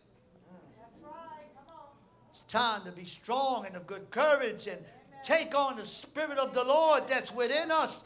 It's 2.30 2.44
time 2.44 2.86
to 2.86 2.92
be 2.94 3.04
strong 3.04 3.66
and 3.66 3.76
of 3.76 3.86
good 3.86 4.10
courage 4.12 4.68
and 4.68 4.82
take 5.24 5.54
on 5.54 5.76
the 5.76 5.86
Spirit 5.86 6.40
of 6.40 6.54
the 6.54 6.64
Lord 6.64 7.06
that's 7.06 7.34
within 7.34 7.70
us 7.70 8.06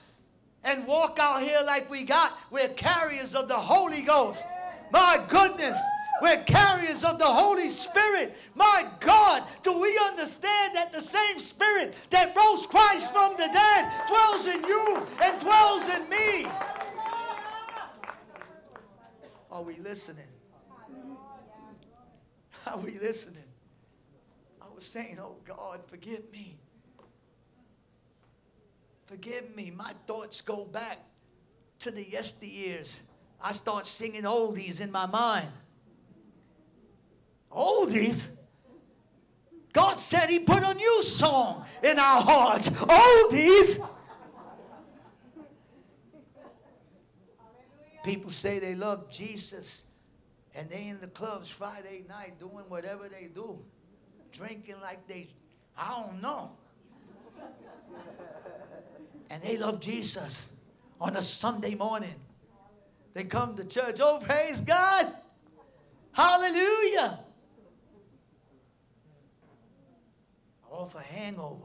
and 0.64 0.88
walk 0.88 1.20
out 1.22 1.44
here 1.44 1.60
like 1.68 1.88
we 1.88 2.02
got. 2.02 2.40
We're 2.50 2.70
carriers 2.70 3.36
of 3.36 3.48
the 3.48 3.54
Holy 3.54 4.02
Ghost. 4.02 4.48
My 4.92 5.24
goodness. 5.30 5.80
We're 6.22 6.44
carriers 6.44 7.04
of 7.04 7.20
the 7.20 7.26
Holy 7.26 7.70
Spirit. 7.70 8.36
My 8.56 8.86
God, 9.00 9.44
do 9.64 9.80
we 9.80 10.00
understand 10.08 10.76
that 10.76 10.92
the 10.92 11.02
same 11.02 11.40
Spirit 11.40 11.96
that 12.10 12.36
rose 12.36 12.66
Christ 12.66 13.14
from 13.14 13.34
the 13.34 13.50
dead 13.52 13.92
dwells 14.08 14.48
in 14.48 14.64
you 14.64 15.06
and 15.22 15.40
dwells 15.40 15.90
in 15.90 16.10
me? 16.10 16.48
Are 19.52 19.62
we 19.62 19.76
listening? 19.78 20.28
Are 22.68 22.78
we 22.78 22.92
listening? 23.00 23.44
I 24.62 24.66
was 24.74 24.86
saying, 24.86 25.18
Oh 25.22 25.38
God, 25.46 25.82
forgive 25.88 26.32
me. 26.32 26.58
Forgive 29.06 29.56
me. 29.56 29.72
My 29.72 29.94
thoughts 30.08 30.42
go 30.42 30.66
back 30.66 30.98
to 31.80 31.92
the 31.92 32.04
yesteryears. 32.04 33.02
I 33.42 33.52
start 33.52 33.86
singing 33.86 34.24
oldies 34.24 34.82
in 34.82 34.92
my 34.92 35.06
mind. 35.06 35.50
Oldies? 37.56 38.30
God 39.72 39.98
said 39.98 40.30
He 40.30 40.40
put 40.40 40.64
a 40.64 40.74
new 40.74 41.04
song 41.04 41.66
in 41.84 41.98
our 41.98 42.22
hearts. 42.22 42.70
Oldies? 42.70 43.88
People 48.04 48.30
say 48.30 48.60
they 48.60 48.76
love 48.76 49.10
Jesus 49.10 49.86
and 50.54 50.70
they 50.70 50.88
in 50.88 51.00
the 51.02 51.08
clubs 51.08 51.50
Friday 51.50 52.04
night 52.08 52.38
doing 52.38 52.66
whatever 52.68 53.10
they 53.10 53.28
do, 53.28 53.60
drinking 54.32 54.80
like 54.82 55.08
they, 55.08 55.28
I 55.78 55.90
don't 55.90 56.22
know. 56.22 56.52
And 59.30 59.42
they 59.42 59.58
love 59.58 59.80
Jesus 59.80 60.52
on 61.02 61.16
a 61.16 61.22
Sunday 61.22 61.74
morning. 61.74 62.16
They 63.14 63.24
come 63.24 63.56
to 63.56 63.64
church. 63.64 63.98
Oh, 64.00 64.20
praise 64.20 64.62
God. 64.62 65.12
Hallelujah. 66.12 67.20
Off 70.78 70.94
a 70.96 71.02
hangover. 71.02 71.64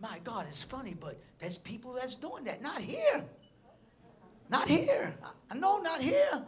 My 0.00 0.20
God, 0.22 0.46
it's 0.46 0.62
funny, 0.62 0.94
but 0.98 1.20
there's 1.40 1.58
people 1.58 1.94
that's 1.94 2.14
doing 2.14 2.44
that. 2.44 2.62
Not 2.62 2.80
here. 2.80 3.24
Not 4.48 4.68
here. 4.68 5.12
I 5.50 5.56
know, 5.56 5.80
not 5.80 6.00
here. 6.00 6.44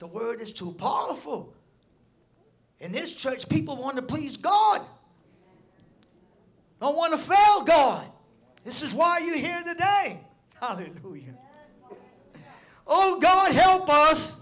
The 0.00 0.06
word 0.08 0.40
is 0.40 0.52
too 0.52 0.72
powerful. 0.72 1.54
In 2.80 2.90
this 2.90 3.14
church, 3.14 3.48
people 3.48 3.76
want 3.76 3.96
to 3.96 4.02
please 4.02 4.36
God. 4.36 4.82
Don't 6.80 6.96
want 6.96 7.12
to 7.12 7.18
fail 7.18 7.62
God. 7.62 8.06
This 8.64 8.82
is 8.82 8.92
why 8.92 9.20
you're 9.20 9.36
here 9.36 9.62
today. 9.62 10.20
Hallelujah. 10.60 11.34
Oh, 12.84 13.20
God, 13.20 13.52
help 13.52 13.88
us. 13.88 14.38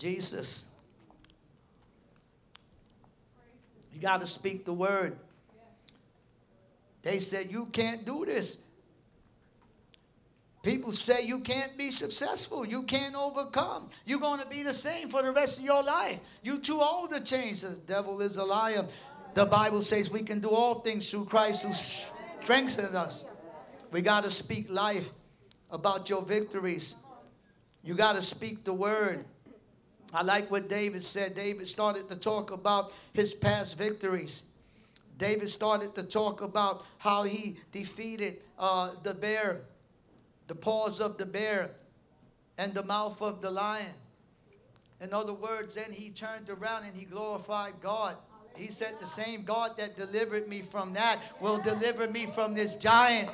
Jesus. 0.00 0.64
You 3.92 4.00
got 4.00 4.20
to 4.20 4.26
speak 4.26 4.64
the 4.64 4.72
word. 4.72 5.16
They 7.02 7.18
said, 7.18 7.52
You 7.52 7.66
can't 7.66 8.04
do 8.04 8.24
this. 8.24 8.58
People 10.62 10.92
say 10.92 11.22
you 11.22 11.38
can't 11.38 11.76
be 11.78 11.90
successful. 11.90 12.66
You 12.66 12.82
can't 12.82 13.14
overcome. 13.14 13.88
You're 14.04 14.18
going 14.18 14.40
to 14.40 14.46
be 14.46 14.62
the 14.62 14.74
same 14.74 15.08
for 15.08 15.22
the 15.22 15.32
rest 15.32 15.58
of 15.58 15.64
your 15.64 15.82
life. 15.82 16.20
You 16.42 16.58
too 16.58 16.80
old 16.80 17.10
to 17.10 17.20
change. 17.20 17.62
The 17.62 17.78
devil 17.86 18.20
is 18.20 18.36
a 18.36 18.44
liar. 18.44 18.84
The 19.32 19.46
Bible 19.46 19.80
says 19.80 20.10
we 20.10 20.22
can 20.22 20.38
do 20.38 20.50
all 20.50 20.74
things 20.80 21.10
through 21.10 21.26
Christ 21.26 21.64
who 21.64 21.72
strengthens 21.72 22.94
us. 22.94 23.24
We 23.90 24.02
got 24.02 24.24
to 24.24 24.30
speak 24.30 24.70
life 24.70 25.08
about 25.70 26.10
your 26.10 26.20
victories. 26.20 26.94
You 27.82 27.94
got 27.94 28.16
to 28.16 28.20
speak 28.20 28.64
the 28.64 28.74
word. 28.74 29.24
I 30.12 30.22
like 30.22 30.50
what 30.50 30.68
David 30.68 31.02
said. 31.02 31.34
David 31.34 31.68
started 31.68 32.08
to 32.08 32.16
talk 32.16 32.50
about 32.50 32.92
his 33.12 33.32
past 33.34 33.78
victories. 33.78 34.42
David 35.18 35.48
started 35.48 35.94
to 35.94 36.02
talk 36.02 36.40
about 36.42 36.84
how 36.98 37.22
he 37.22 37.58
defeated 37.72 38.38
uh, 38.58 38.92
the 39.02 39.14
bear 39.14 39.60
the 40.50 40.54
paws 40.56 40.98
of 40.98 41.16
the 41.16 41.24
bear, 41.24 41.70
and 42.58 42.74
the 42.74 42.82
mouth 42.82 43.22
of 43.22 43.40
the 43.40 43.48
lion. 43.48 43.94
In 45.00 45.14
other 45.14 45.32
words, 45.32 45.76
then 45.76 45.92
he 45.92 46.10
turned 46.10 46.50
around 46.50 46.82
and 46.82 46.96
he 46.96 47.04
glorified 47.04 47.74
God. 47.80 48.16
He 48.56 48.66
said, 48.66 48.96
The 48.98 49.06
same 49.06 49.44
God 49.44 49.78
that 49.78 49.96
delivered 49.96 50.48
me 50.48 50.60
from 50.60 50.92
that 50.94 51.20
will 51.40 51.58
deliver 51.58 52.08
me 52.08 52.26
from 52.26 52.52
this 52.52 52.74
giant. 52.74 53.30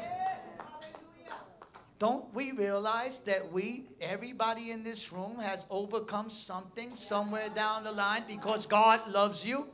Don't 1.99 2.33
we 2.35 2.53
realize 2.53 3.21
that 3.21 3.51
we, 3.51 3.85
everybody 4.03 4.71
in 4.71 4.85
this 4.85 5.13
room, 5.13 5.39
has 5.39 5.65
overcome 5.71 6.29
something 6.29 6.95
somewhere 6.95 7.49
down 7.55 7.85
the 7.85 7.93
line 7.93 8.25
because 8.29 8.67
God 8.67 9.01
loves 9.09 9.47
you? 9.47 9.67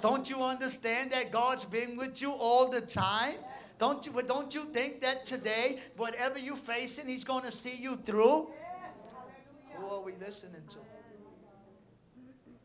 Don't 0.00 0.30
you 0.30 0.42
understand 0.42 1.10
that 1.10 1.32
God's 1.32 1.64
been 1.64 1.96
with 1.96 2.22
you 2.22 2.30
all 2.30 2.70
the 2.70 2.80
time? 2.80 3.34
Don't 3.78 4.06
you, 4.06 4.12
don't 4.22 4.54
you 4.54 4.64
think 4.66 5.00
that 5.00 5.24
today, 5.24 5.80
whatever 5.96 6.38
you're 6.38 6.54
facing, 6.54 7.08
He's 7.08 7.24
going 7.24 7.44
to 7.44 7.50
see 7.50 7.74
you 7.74 7.96
through? 7.96 8.50
Who 9.74 9.86
are 9.86 10.00
we 10.00 10.12
listening 10.20 10.62
to? 10.68 10.78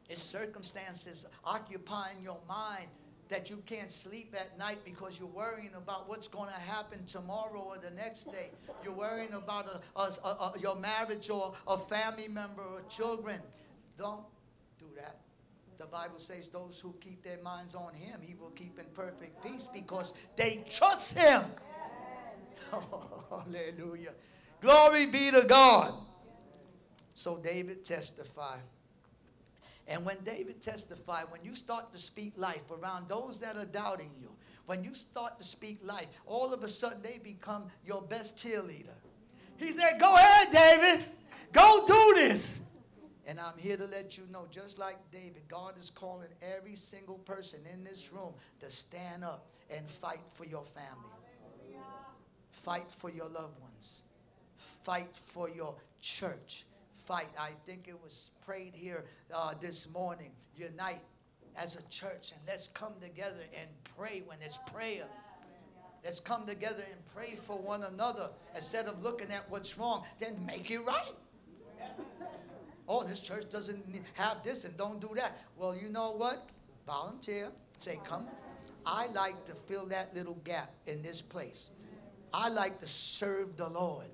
Is 0.07 0.19
circumstances 0.19 1.25
occupying 1.43 2.21
your 2.23 2.37
mind 2.47 2.87
that 3.29 3.49
you 3.49 3.61
can't 3.65 3.91
sleep 3.91 4.35
at 4.37 4.57
night 4.57 4.79
because 4.83 5.19
you're 5.19 5.29
worrying 5.29 5.71
about 5.77 6.09
what's 6.09 6.27
going 6.27 6.49
to 6.49 6.59
happen 6.59 7.05
tomorrow 7.05 7.59
or 7.59 7.77
the 7.77 7.91
next 7.91 8.25
day. 8.25 8.49
You're 8.83 8.93
worrying 8.93 9.33
about 9.33 9.67
a, 9.95 9.99
a, 9.99 10.27
a, 10.27 10.53
your 10.59 10.75
marriage 10.75 11.29
or 11.29 11.53
a 11.67 11.77
family 11.77 12.27
member 12.27 12.63
or 12.63 12.81
children. 12.89 13.39
Don't 13.97 14.23
do 14.79 14.85
that. 14.97 15.17
The 15.77 15.85
Bible 15.85 16.17
says 16.17 16.47
those 16.49 16.79
who 16.79 16.93
keep 16.99 17.23
their 17.23 17.41
minds 17.41 17.75
on 17.75 17.93
him, 17.93 18.19
he 18.21 18.33
will 18.33 18.49
keep 18.49 18.79
in 18.79 18.85
perfect 18.93 19.41
peace 19.43 19.69
because 19.71 20.13
they 20.35 20.63
trust 20.67 21.17
him. 21.17 21.43
Oh, 22.73 23.23
hallelujah. 23.45 24.11
Glory 24.59 25.05
be 25.05 25.31
to 25.31 25.43
God. 25.43 25.93
So 27.13 27.37
David 27.37 27.85
testified. 27.85 28.59
And 29.89 30.05
when 30.05 30.17
David 30.23 30.61
testified, 30.61 31.25
when 31.29 31.43
you 31.43 31.55
start 31.55 31.91
to 31.93 31.97
speak 31.97 32.33
life 32.37 32.69
around 32.71 33.09
those 33.09 33.41
that 33.41 33.57
are 33.57 33.65
doubting 33.65 34.11
you, 34.21 34.29
when 34.67 34.83
you 34.83 34.93
start 34.93 35.39
to 35.39 35.43
speak 35.43 35.79
life, 35.81 36.05
all 36.27 36.53
of 36.53 36.63
a 36.63 36.69
sudden 36.69 37.01
they 37.01 37.17
become 37.17 37.65
your 37.83 38.03
best 38.03 38.37
cheerleader. 38.37 38.93
He 39.57 39.71
said, 39.71 39.99
Go 39.99 40.13
ahead, 40.13 40.51
David. 40.51 41.05
Go 41.51 41.83
do 41.87 42.13
this. 42.15 42.61
And 43.25 43.39
I'm 43.39 43.57
here 43.57 43.77
to 43.77 43.85
let 43.85 44.15
you 44.15 44.25
know, 44.31 44.45
just 44.51 44.77
like 44.77 44.97
David, 45.11 45.41
God 45.47 45.75
is 45.77 45.89
calling 45.89 46.29
every 46.41 46.75
single 46.75 47.17
person 47.17 47.59
in 47.73 47.83
this 47.83 48.13
room 48.13 48.33
to 48.59 48.69
stand 48.69 49.23
up 49.23 49.47
and 49.75 49.89
fight 49.89 50.21
for 50.33 50.45
your 50.45 50.65
family. 50.65 51.09
Fight 52.51 52.91
for 52.91 53.09
your 53.09 53.27
loved 53.27 53.59
ones. 53.59 54.03
Fight 54.57 55.15
for 55.15 55.49
your 55.49 55.75
church. 55.99 56.65
Fight. 57.09 57.27
I 57.37 57.49
think 57.65 57.87
it 57.87 58.01
was 58.01 58.31
prayed 58.45 58.73
here 58.73 59.03
uh, 59.33 59.55
this 59.59 59.89
morning. 59.89 60.31
Unite 60.55 61.01
as 61.57 61.75
a 61.75 61.81
church 61.89 62.31
and 62.31 62.41
let's 62.47 62.67
come 62.67 62.93
together 63.01 63.43
and 63.59 63.69
pray 63.97 64.21
when 64.25 64.37
it's 64.41 64.59
prayer. 64.71 65.05
Let's 66.03 66.21
come 66.21 66.45
together 66.45 66.83
and 66.89 67.05
pray 67.13 67.35
for 67.35 67.57
one 67.57 67.83
another 67.83 68.29
instead 68.55 68.85
of 68.85 69.01
looking 69.01 69.31
at 69.31 69.49
what's 69.49 69.77
wrong. 69.77 70.05
Then 70.19 70.35
make 70.45 70.71
it 70.71 70.79
right 70.79 71.15
oh, 72.89 73.03
this 73.03 73.21
church 73.21 73.49
doesn't 73.49 73.85
have 74.15 74.43
this 74.43 74.65
and 74.65 74.75
don't 74.75 74.99
do 74.99 75.11
that. 75.15 75.37
Well, 75.55 75.75
you 75.75 75.89
know 75.89 76.11
what? 76.11 76.43
Volunteer. 76.85 77.49
Say, 77.77 77.99
come. 78.03 78.27
I 78.85 79.07
like 79.13 79.45
to 79.45 79.53
fill 79.53 79.85
that 79.85 80.13
little 80.15 80.39
gap 80.43 80.73
in 80.87 81.01
this 81.03 81.21
place. 81.21 81.69
I 82.33 82.49
like 82.49 82.79
to 82.81 82.87
serve 82.87 83.55
the 83.55 83.69
Lord 83.69 84.07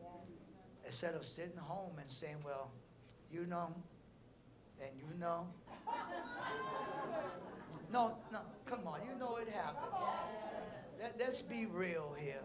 instead 0.86 1.16
of 1.16 1.26
sitting 1.26 1.58
home 1.58 1.94
and 2.00 2.10
saying, 2.10 2.38
well, 2.46 2.72
you 3.32 3.46
know, 3.46 3.74
and 4.82 4.92
you 4.98 5.20
know. 5.20 5.48
No, 7.94 8.18
no, 8.32 8.40
come 8.66 8.88
on. 8.88 9.00
You 9.10 9.18
know 9.18 9.38
it 9.38 9.48
happens. 9.48 9.94
Let, 11.00 11.16
let's 11.20 11.42
be 11.42 11.66
real 11.66 12.16
here. 12.18 12.42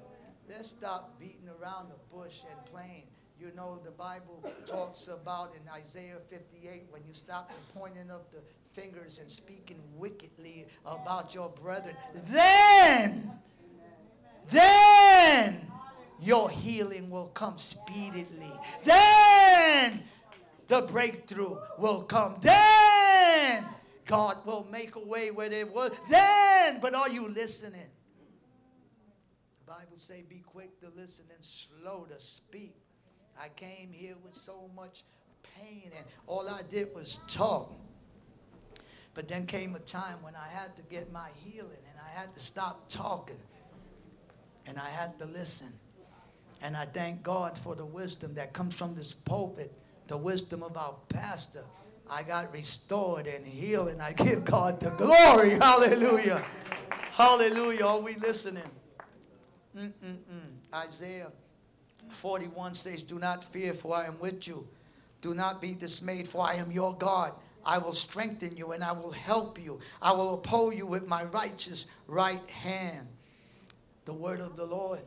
Let's 0.49 0.69
stop 0.69 1.19
beating 1.19 1.49
around 1.61 1.89
the 1.91 2.17
bush 2.17 2.43
and 2.51 2.65
playing 2.67 3.05
you 3.41 3.51
know, 3.57 3.81
the 3.83 3.91
Bible 3.91 4.45
talks 4.67 5.09
about 5.09 5.55
in 5.55 5.63
Isaiah 5.73 6.19
58 6.29 6.85
when 6.91 7.03
you 7.07 7.15
stop 7.15 7.51
the 7.51 7.73
pointing 7.73 8.11
of 8.11 8.21
the 8.33 8.41
fingers 8.79 9.19
and 9.19 9.31
speaking 9.31 9.81
wickedly 9.97 10.67
about 10.85 11.35
your 11.35 11.49
brethren, 11.49 11.97
then, 12.27 13.31
then 14.49 15.67
your 16.21 16.51
healing 16.51 17.09
will 17.09 17.29
come 17.29 17.57
speedily. 17.57 18.53
Then 18.85 20.03
the 20.71 20.83
breakthrough 20.83 21.57
will 21.79 22.03
come. 22.03 22.37
Then 22.41 23.67
God 24.07 24.39
will 24.47 24.67
make 24.71 24.95
a 24.95 25.05
way 25.05 25.33
where 25.33 25.49
there 25.49 25.67
was. 25.67 25.91
Then, 26.09 26.79
but 26.81 26.95
are 26.95 27.11
you 27.11 27.29
listening? 27.29 27.91
The 29.59 29.73
Bible 29.73 29.97
say, 29.97 30.23
"Be 30.23 30.43
quick 30.47 30.81
to 30.81 30.89
listen 30.97 31.27
and 31.35 31.45
slow 31.45 32.05
to 32.05 32.21
speak." 32.21 32.77
I 33.37 33.49
came 33.49 33.91
here 33.93 34.15
with 34.23 34.33
so 34.33 34.71
much 34.77 35.03
pain, 35.43 35.91
and 35.97 36.07
all 36.29 36.49
I 36.49 36.63
did 36.63 36.95
was 36.95 37.19
talk. 37.27 37.73
But 39.13 39.27
then 39.27 39.47
came 39.47 39.75
a 39.75 39.81
time 39.81 40.23
when 40.23 40.37
I 40.37 40.47
had 40.47 40.77
to 40.77 40.83
get 40.83 41.11
my 41.11 41.31
healing, 41.35 41.85
and 41.91 42.01
I 42.01 42.11
had 42.11 42.33
to 42.35 42.41
stop 42.41 42.89
talking, 42.89 43.41
and 44.67 44.79
I 44.79 44.89
had 44.89 45.19
to 45.19 45.25
listen. 45.27 45.73
And 46.63 46.77
I 46.77 46.87
thank 46.87 47.25
God 47.25 47.59
for 47.59 47.75
the 47.75 47.85
wisdom 47.85 48.35
that 48.35 48.53
comes 48.53 48.77
from 48.77 48.95
this 48.95 49.13
pulpit, 49.13 49.73
the 50.11 50.17
wisdom 50.17 50.61
of 50.65 50.77
our 50.77 50.97
pastor. 51.09 51.63
I 52.11 52.25
got 52.25 52.53
restored 52.53 53.29
and 53.29 53.47
healed, 53.47 53.91
and 53.91 54.03
I 54.03 54.13
give 54.13 54.45
God 54.45 54.81
the 54.81 54.91
glory. 54.91 55.51
Hallelujah. 55.61 56.45
Hallelujah. 57.13 57.87
Are 57.87 58.01
we 58.01 58.17
listening? 58.17 58.71
Mm-mm-mm. 59.79 60.75
Isaiah 60.75 61.31
41 62.09 62.75
says, 62.75 63.05
Do 63.05 63.21
not 63.21 63.45
fear, 63.45 63.73
for 63.73 63.95
I 63.95 64.07
am 64.07 64.19
with 64.19 64.49
you. 64.49 64.67
Do 65.21 65.33
not 65.33 65.63
be 65.63 65.75
dismayed, 65.75 66.27
for 66.27 66.45
I 66.45 66.55
am 66.55 66.73
your 66.73 66.93
God. 66.97 67.33
I 67.65 67.79
will 67.79 67.93
strengthen 67.93 68.57
you 68.57 68.73
and 68.73 68.83
I 68.83 68.91
will 68.91 69.13
help 69.13 69.63
you. 69.63 69.79
I 70.03 70.11
will 70.11 70.35
uphold 70.35 70.75
you 70.75 70.87
with 70.87 71.07
my 71.07 71.23
righteous 71.23 71.87
right 72.09 72.51
hand. 72.51 73.07
the 74.07 74.15
word 74.15 74.41
of 74.41 74.57
the 74.57 74.65
Lord? 74.65 74.99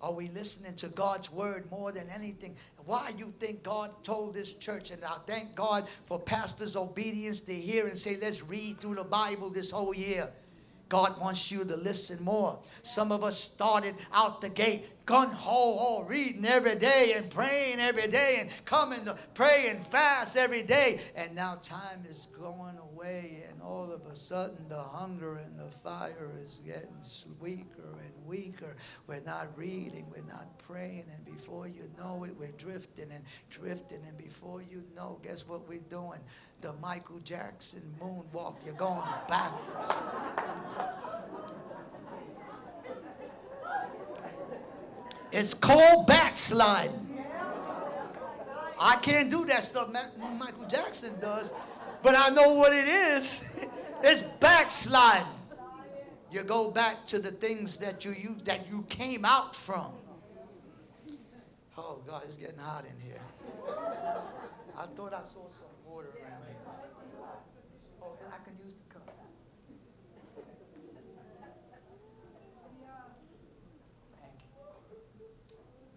Are 0.00 0.12
we 0.12 0.28
listening 0.28 0.74
to 0.76 0.88
God's 0.88 1.32
word 1.32 1.70
more 1.70 1.90
than 1.90 2.08
anything? 2.14 2.54
Why 2.84 3.12
you 3.16 3.32
think 3.38 3.62
God 3.62 3.90
told 4.02 4.34
this 4.34 4.52
church? 4.52 4.90
And 4.90 5.02
I 5.04 5.16
thank 5.26 5.54
God 5.54 5.88
for 6.04 6.18
pastors' 6.18 6.76
obedience 6.76 7.40
to 7.42 7.54
hear 7.54 7.86
and 7.86 7.96
say, 7.96 8.16
let's 8.20 8.42
read 8.42 8.78
through 8.78 8.96
the 8.96 9.04
Bible 9.04 9.50
this 9.50 9.70
whole 9.70 9.94
year. 9.94 10.30
God 10.88 11.20
wants 11.20 11.50
you 11.50 11.64
to 11.64 11.76
listen 11.76 12.22
more. 12.22 12.58
Some 12.82 13.10
of 13.10 13.24
us 13.24 13.38
started 13.38 13.96
out 14.12 14.40
the 14.40 14.48
gate 14.48 14.84
gun 15.06 15.30
ho 15.30 15.76
ho, 15.78 16.04
reading 16.08 16.44
every 16.44 16.74
day 16.74 17.14
and 17.16 17.30
praying 17.30 17.78
every 17.78 18.08
day 18.08 18.38
and 18.40 18.50
coming 18.64 19.04
to 19.04 19.16
pray 19.34 19.66
and 19.70 19.86
fast 19.86 20.36
every 20.36 20.62
day. 20.62 21.00
And 21.14 21.34
now 21.34 21.54
time 21.62 22.04
is 22.08 22.26
going 22.38 22.76
away, 22.92 23.44
and 23.48 23.55
all 23.66 23.92
of 23.92 24.06
a 24.06 24.14
sudden 24.14 24.64
the 24.68 24.80
hunger 24.80 25.38
and 25.38 25.58
the 25.58 25.70
fire 25.82 26.30
is 26.40 26.60
getting 26.64 26.96
weaker 27.40 27.98
and 28.04 28.12
weaker. 28.26 28.76
We're 29.06 29.20
not 29.20 29.48
reading, 29.56 30.06
we're 30.10 30.32
not 30.32 30.58
praying, 30.58 31.04
and 31.12 31.24
before 31.24 31.66
you 31.66 31.90
know 31.98 32.24
it, 32.24 32.34
we're 32.38 32.52
drifting 32.58 33.10
and 33.10 33.24
drifting. 33.50 34.00
And 34.06 34.16
before 34.16 34.62
you 34.62 34.84
know, 34.94 35.18
guess 35.22 35.48
what 35.48 35.68
we're 35.68 35.80
doing? 35.90 36.20
The 36.60 36.72
Michael 36.74 37.18
Jackson 37.20 37.82
moonwalk. 38.00 38.64
You're 38.64 38.74
going 38.74 39.02
backwards. 39.28 39.90
It's 45.32 45.54
called 45.54 46.06
backsliding. 46.06 47.02
I 48.78 48.96
can't 48.96 49.30
do 49.30 49.44
that 49.46 49.64
stuff 49.64 49.88
Michael 50.38 50.66
Jackson 50.66 51.18
does, 51.18 51.52
but 52.06 52.14
I 52.16 52.28
know 52.28 52.54
what 52.54 52.72
it 52.72 52.86
is. 52.86 53.68
it's 54.04 54.22
backsliding. 54.22 55.26
You 56.30 56.44
go 56.44 56.70
back 56.70 57.04
to 57.06 57.18
the 57.18 57.32
things 57.32 57.78
that 57.78 58.04
you, 58.04 58.14
that 58.44 58.70
you 58.70 58.84
came 58.88 59.24
out 59.24 59.56
from. 59.56 59.90
Oh 61.76 61.98
God, 62.06 62.22
it's 62.24 62.36
getting 62.36 62.58
hot 62.58 62.84
in 62.84 63.00
here. 63.00 63.20
I 64.78 64.86
thought 64.86 65.14
I 65.14 65.20
saw 65.20 65.48
some 65.48 65.66
water 65.84 66.10
around 66.22 66.42
here. 66.46 66.56
Oh, 68.00 68.16
I 68.30 68.44
can 68.44 68.56
use 68.64 68.74
the 68.74 68.94
cup. 68.94 69.12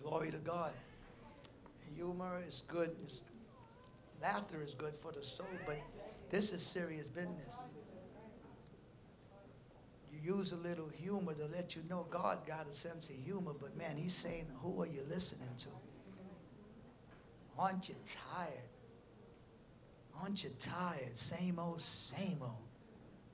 Glory 0.02 0.32
to 0.32 0.38
God. 0.38 0.72
Humor 1.96 2.42
is 2.48 2.64
good. 2.68 2.96
Laughter 4.24 4.64
is 4.64 4.74
good 4.74 4.96
for 4.98 5.12
the 5.12 5.22
soul, 5.22 5.48
but 5.68 5.78
this 6.30 6.54
is 6.54 6.62
serious 6.62 7.10
business. 7.10 7.64
You 10.12 10.36
use 10.36 10.52
a 10.52 10.58
little 10.58 10.90
humor 10.90 11.34
to 11.34 11.46
let 11.46 11.76
you 11.76 11.82
know 11.90 12.06
God 12.10 12.40
got 12.46 12.68
a 12.68 12.74
sense 12.74 13.10
of 13.10 13.16
humor, 13.16 13.54
but 13.60 13.78
man, 13.78 13.98
He's 13.98 14.14
saying, 14.14 14.48
Who 14.62 14.82
are 14.82 14.88
you 14.88 15.04
listening 15.10 15.50
to? 15.58 15.70
Aren't 17.58 17.90
you 17.90 17.96
tired? 18.06 18.70
Aren't 20.22 20.44
you 20.44 20.50
tired? 20.60 21.18
Same 21.18 21.60
old, 21.60 21.82
same 21.82 22.38
old. 22.42 22.70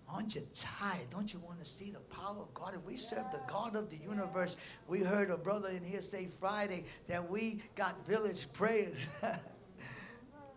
Aren't 0.07 0.35
you 0.35 0.41
tired? 0.53 1.09
Don't 1.09 1.33
you 1.33 1.39
want 1.39 1.59
to 1.59 1.65
see 1.65 1.91
the 1.91 1.99
power 1.99 2.37
of 2.39 2.53
God? 2.53 2.73
If 2.75 2.83
we 2.85 2.95
serve 2.95 3.31
the 3.31 3.41
God 3.47 3.75
of 3.75 3.89
the 3.89 3.97
universe, 3.97 4.57
we 4.87 4.99
heard 4.99 5.31
a 5.31 5.37
brother 5.37 5.69
in 5.69 5.83
here 5.83 6.01
say 6.01 6.27
Friday 6.39 6.85
that 7.07 7.27
we 7.27 7.61
got 7.75 8.05
village 8.05 8.51
prayers. 8.53 9.07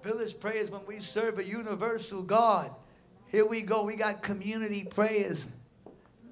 village 0.03 0.38
prayers 0.38 0.70
when 0.70 0.84
we 0.86 0.99
serve 0.99 1.38
a 1.38 1.44
universal 1.44 2.22
God. 2.22 2.70
Here 3.26 3.46
we 3.46 3.62
go. 3.62 3.84
We 3.84 3.96
got 3.96 4.22
community 4.22 4.84
prayers, 4.84 5.49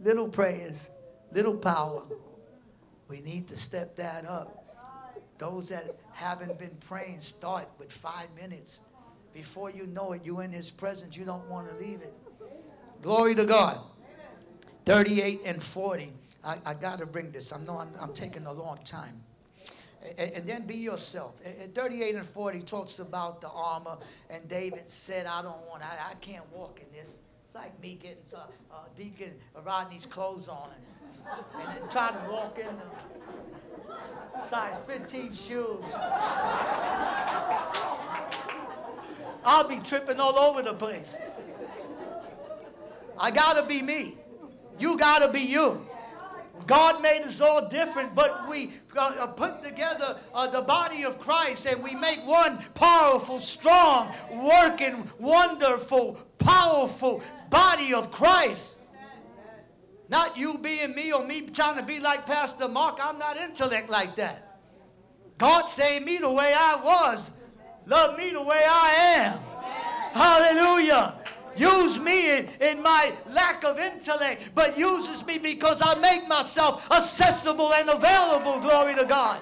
little 0.02 0.28
prayers, 0.28 0.90
little 1.32 1.56
power. 1.56 2.02
We 3.08 3.20
need 3.20 3.48
to 3.48 3.56
step 3.56 3.96
that 3.96 4.24
up. 4.24 4.62
Those 5.38 5.68
that 5.68 5.96
haven't 6.12 6.58
been 6.58 6.76
praying, 6.88 7.20
start 7.20 7.68
with 7.78 7.92
five 7.92 8.28
minutes. 8.34 8.80
Before 9.34 9.70
you 9.70 9.86
know 9.86 10.12
it, 10.12 10.22
you're 10.24 10.42
in 10.42 10.50
His 10.50 10.70
presence. 10.70 11.16
You 11.16 11.26
don't 11.26 11.46
want 11.48 11.68
to 11.68 11.76
leave 11.76 12.00
it. 12.00 12.14
Glory 13.02 13.34
to 13.34 13.44
God. 13.44 13.80
38 14.86 15.42
and 15.44 15.62
40. 15.62 16.12
I, 16.42 16.56
I 16.64 16.74
got 16.74 17.00
to 17.00 17.06
bring 17.06 17.32
this. 17.32 17.52
I 17.52 17.58
know 17.58 17.78
I'm, 17.78 17.90
I'm 18.00 18.14
taking 18.14 18.46
a 18.46 18.52
long 18.52 18.78
time. 18.84 19.20
And, 20.18 20.32
and, 20.32 20.46
then 20.46 20.66
be 20.66 20.76
yourself. 20.76 21.34
And 21.44 21.74
38 21.74 22.14
and 22.14 22.26
40 22.26 22.60
talks 22.62 22.98
about 22.98 23.40
the 23.40 23.50
armor. 23.50 23.96
And 24.30 24.46
David 24.48 24.88
said, 24.88 25.26
I 25.26 25.42
don't 25.42 25.66
want, 25.66 25.82
I, 25.82 26.10
I 26.10 26.14
can't 26.20 26.44
walk 26.52 26.80
in 26.80 26.86
this. 26.96 27.18
It's 27.44 27.54
like 27.54 27.80
me 27.80 27.98
getting 28.00 28.22
to, 28.30 28.38
uh, 28.38 28.84
Deacon 28.96 29.34
Rodney's 29.64 30.06
clothes 30.06 30.48
on 30.48 30.70
and, 30.74 31.44
and 31.60 31.76
then 31.76 31.88
trying 31.88 32.14
to 32.14 32.30
walk 32.30 32.58
in 32.58 32.66
the 32.66 34.42
size 34.48 34.78
15 34.86 35.32
shoes. 35.32 35.94
I'll 39.44 39.68
be 39.68 39.78
tripping 39.78 40.20
all 40.20 40.38
over 40.38 40.62
the 40.62 40.74
place. 40.74 41.18
I 43.18 43.30
got 43.30 43.56
to 43.56 43.66
be 43.66 43.80
me. 43.82 44.16
You 44.78 44.98
got 44.98 45.20
to 45.20 45.32
be 45.32 45.40
you. 45.40 45.86
God 46.66 47.00
made 47.00 47.22
us 47.22 47.40
all 47.40 47.68
different, 47.68 48.14
but 48.14 48.48
we 48.48 48.72
uh, 48.96 49.12
uh, 49.20 49.26
put 49.28 49.62
together 49.62 50.18
uh, 50.34 50.46
the 50.46 50.62
body 50.62 51.04
of 51.04 51.18
Christ 51.18 51.66
and 51.66 51.82
we 51.82 51.94
make 51.94 52.24
one 52.26 52.58
powerful, 52.74 53.38
strong, 53.38 54.12
working, 54.32 55.08
wonderful, 55.18 56.18
powerful 56.38 57.22
body 57.50 57.94
of 57.94 58.10
Christ. 58.10 58.80
Not 60.08 60.36
you 60.36 60.58
being 60.58 60.94
me 60.94 61.12
or 61.12 61.24
me 61.24 61.42
trying 61.42 61.78
to 61.78 61.84
be 61.84 62.00
like 62.00 62.26
Pastor 62.26 62.68
Mark. 62.68 62.98
I'm 63.02 63.18
not 63.18 63.36
intellect 63.36 63.90
like 63.90 64.16
that. 64.16 64.60
God 65.38 65.64
saved 65.64 66.04
me 66.04 66.18
the 66.18 66.30
way 66.30 66.54
I 66.56 66.80
was. 66.82 67.32
Love 67.86 68.16
me 68.16 68.30
the 68.30 68.42
way 68.42 68.64
I 68.66 68.90
am. 69.16 69.38
Hallelujah. 70.12 71.15
Use 71.56 71.98
me 71.98 72.38
in, 72.38 72.48
in 72.60 72.82
my 72.82 73.12
lack 73.30 73.64
of 73.64 73.78
intellect, 73.78 74.50
but 74.54 74.78
uses 74.78 75.24
me 75.26 75.38
because 75.38 75.82
I 75.82 75.94
make 75.98 76.28
myself 76.28 76.90
accessible 76.90 77.72
and 77.72 77.88
available. 77.88 78.60
Glory 78.60 78.94
to 78.94 79.04
God. 79.04 79.40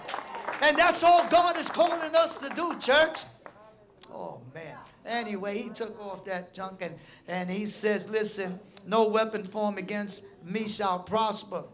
And 0.63 0.79
that's 0.79 1.03
all 1.03 1.27
God 1.29 1.59
is 1.59 1.69
calling 1.69 2.15
us 2.15 2.39
to 2.39 2.49
do, 2.51 2.77
church. 2.79 3.25
Oh, 4.13 4.41
man. 4.55 4.77
Anyway, 5.05 5.59
he 5.59 5.69
took 5.71 6.01
off 6.01 6.25
that 6.25 6.55
junk 6.55 6.81
and, 6.81 6.95
and 7.29 7.51
he 7.51 7.67
says, 7.67 8.09
Listen, 8.09 8.59
no 8.87 9.09
weapon 9.09 9.45
formed 9.45 9.79
against 9.79 10.25
me 10.45 10.69
shall 10.69 11.01
prosper. 11.01 11.65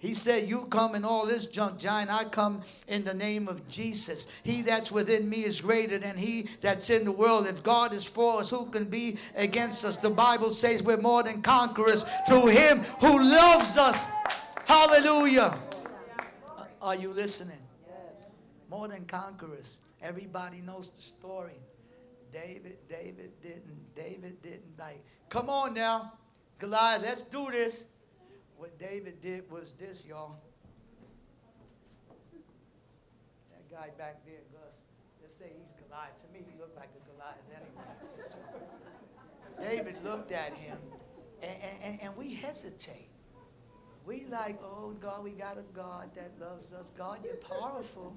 He 0.00 0.14
said, 0.14 0.48
You 0.48 0.62
come 0.70 0.94
in 0.94 1.04
all 1.04 1.26
this 1.26 1.46
junk, 1.46 1.78
giant. 1.78 2.10
I 2.10 2.24
come 2.24 2.62
in 2.88 3.04
the 3.04 3.12
name 3.12 3.48
of 3.48 3.68
Jesus. 3.68 4.26
He 4.42 4.62
that's 4.62 4.90
within 4.90 5.28
me 5.28 5.44
is 5.44 5.60
greater 5.60 5.98
than 5.98 6.16
he 6.16 6.48
that's 6.62 6.88
in 6.88 7.04
the 7.04 7.12
world. 7.12 7.46
If 7.46 7.62
God 7.62 7.92
is 7.92 8.08
for 8.08 8.40
us, 8.40 8.48
who 8.48 8.64
can 8.64 8.86
be 8.86 9.18
against 9.36 9.84
us? 9.84 9.98
The 9.98 10.08
Bible 10.08 10.52
says 10.52 10.82
we're 10.82 10.96
more 10.96 11.22
than 11.22 11.42
conquerors 11.42 12.06
through 12.26 12.46
him 12.46 12.78
who 12.98 13.22
loves 13.22 13.76
us. 13.76 14.06
Hallelujah. 14.64 15.58
Uh, 16.48 16.64
are 16.80 16.96
you 16.96 17.12
listening? 17.12 17.58
More 18.70 18.88
than 18.88 19.04
conquerors. 19.04 19.80
Everybody 20.00 20.62
knows 20.62 20.88
the 20.88 21.02
story. 21.02 21.60
David, 22.32 22.78
David 22.88 23.32
didn't, 23.42 23.94
David 23.94 24.40
didn't 24.40 24.78
like, 24.78 25.04
come 25.28 25.50
on 25.50 25.74
now, 25.74 26.14
Goliath, 26.58 27.02
let's 27.02 27.22
do 27.22 27.50
this. 27.50 27.84
What 28.60 28.78
David 28.78 29.20
did 29.22 29.50
was 29.50 29.72
this, 29.80 30.04
y'all. 30.06 30.36
That 33.50 33.70
guy 33.70 33.88
back 33.96 34.22
there, 34.26 34.42
Gus, 34.52 34.74
let's 35.22 35.34
say 35.34 35.46
he's 35.46 35.72
Goliath. 35.82 36.20
To 36.20 36.28
me, 36.30 36.40
he 36.46 36.52
looked 36.60 36.76
like 36.76 36.90
a 36.94 37.00
Goliath 37.10 37.38
anyway. 37.56 37.96
David 39.70 39.96
looked 40.04 40.30
at 40.30 40.52
him, 40.52 40.76
and, 41.42 41.56
and, 41.82 42.02
and 42.02 42.14
we 42.18 42.34
hesitate. 42.34 43.08
We 44.04 44.26
like, 44.28 44.60
oh 44.62 44.94
God, 45.00 45.24
we 45.24 45.30
got 45.30 45.56
a 45.56 45.64
God 45.74 46.14
that 46.14 46.38
loves 46.38 46.74
us. 46.74 46.90
God, 46.90 47.24
you're 47.24 47.36
powerful. 47.36 48.14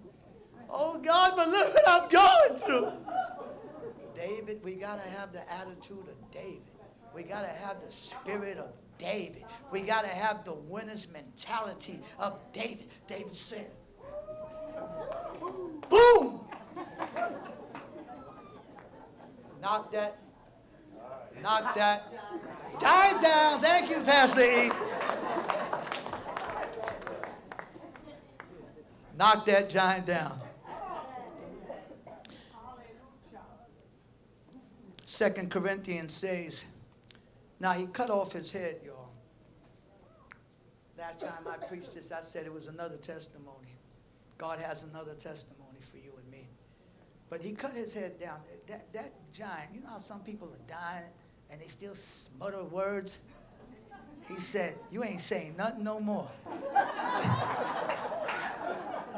Oh 0.70 1.00
God, 1.00 1.38
but 1.38 1.48
look 1.48 1.74
what 1.74 1.88
I'm 1.88 2.10
going 2.10 2.60
through. 2.60 2.92
David, 4.14 4.62
we 4.62 4.74
got 4.74 5.02
to 5.02 5.10
have 5.12 5.32
the 5.32 5.50
attitude 5.54 6.10
of 6.10 6.32
David. 6.32 6.64
We 7.16 7.24
got 7.24 7.44
to 7.44 7.52
have 7.66 7.80
the 7.80 7.90
spirit 7.90 8.58
of 8.58 8.74
David. 8.98 9.44
We 9.72 9.82
got 9.82 10.04
to 10.04 10.10
have 10.10 10.44
the 10.44 10.54
winner's 10.54 11.08
mentality 11.12 12.00
of 12.20 12.40
David. 12.52 12.88
David 13.08 13.34
said, 13.34 13.70
boom! 15.90 16.42
Knock 19.62 19.92
that. 19.94 20.20
Knock 21.42 21.76
that. 21.76 22.14
Die 22.80 23.22
down. 23.22 23.62
Thank 23.62 23.90
you, 23.90 24.02
Pastor 24.02 24.42
E. 24.42 24.72
Knock 29.18 29.46
that 29.46 29.70
giant 29.70 30.06
down. 30.06 30.40
Second 35.06 35.52
Corinthians 35.52 36.12
says, 36.12 36.66
now 37.60 37.74
he 37.74 37.88
cut 37.88 38.10
off 38.10 38.32
his 38.34 38.52
head, 38.52 38.78
y'all. 38.86 39.10
Last 40.98 41.22
time 41.22 41.48
I 41.50 41.58
preached 41.66 41.96
this, 41.96 42.12
I 42.12 42.22
said 42.22 42.46
it 42.46 42.54
was 42.54 42.68
another 42.68 42.98
testimony. 42.98 43.78
God 44.38 44.60
has 44.60 44.84
another 44.84 45.16
testimony 45.16 45.80
for 45.92 45.98
you 45.98 46.12
and 46.18 46.32
me. 46.32 46.48
But 47.30 47.42
he 47.42 47.54
cut 47.54 47.74
his 47.74 47.94
head 47.94 48.20
down. 48.20 48.40
That, 48.68 48.92
that 48.94 49.12
giant, 49.34 49.74
you 49.74 49.82
know 49.82 49.90
how 49.90 49.98
some 49.98 50.22
people 50.22 50.50
are 50.50 50.68
dying 50.68 51.10
and 51.50 51.60
they 51.60 51.68
still 51.68 51.96
mutter 52.40 52.64
words? 52.64 53.20
He 54.28 54.40
said, 54.40 54.76
You 54.92 55.04
ain't 55.04 55.22
saying 55.22 55.56
nothing 55.58 55.84
no 55.84 56.00
more. 56.00 56.30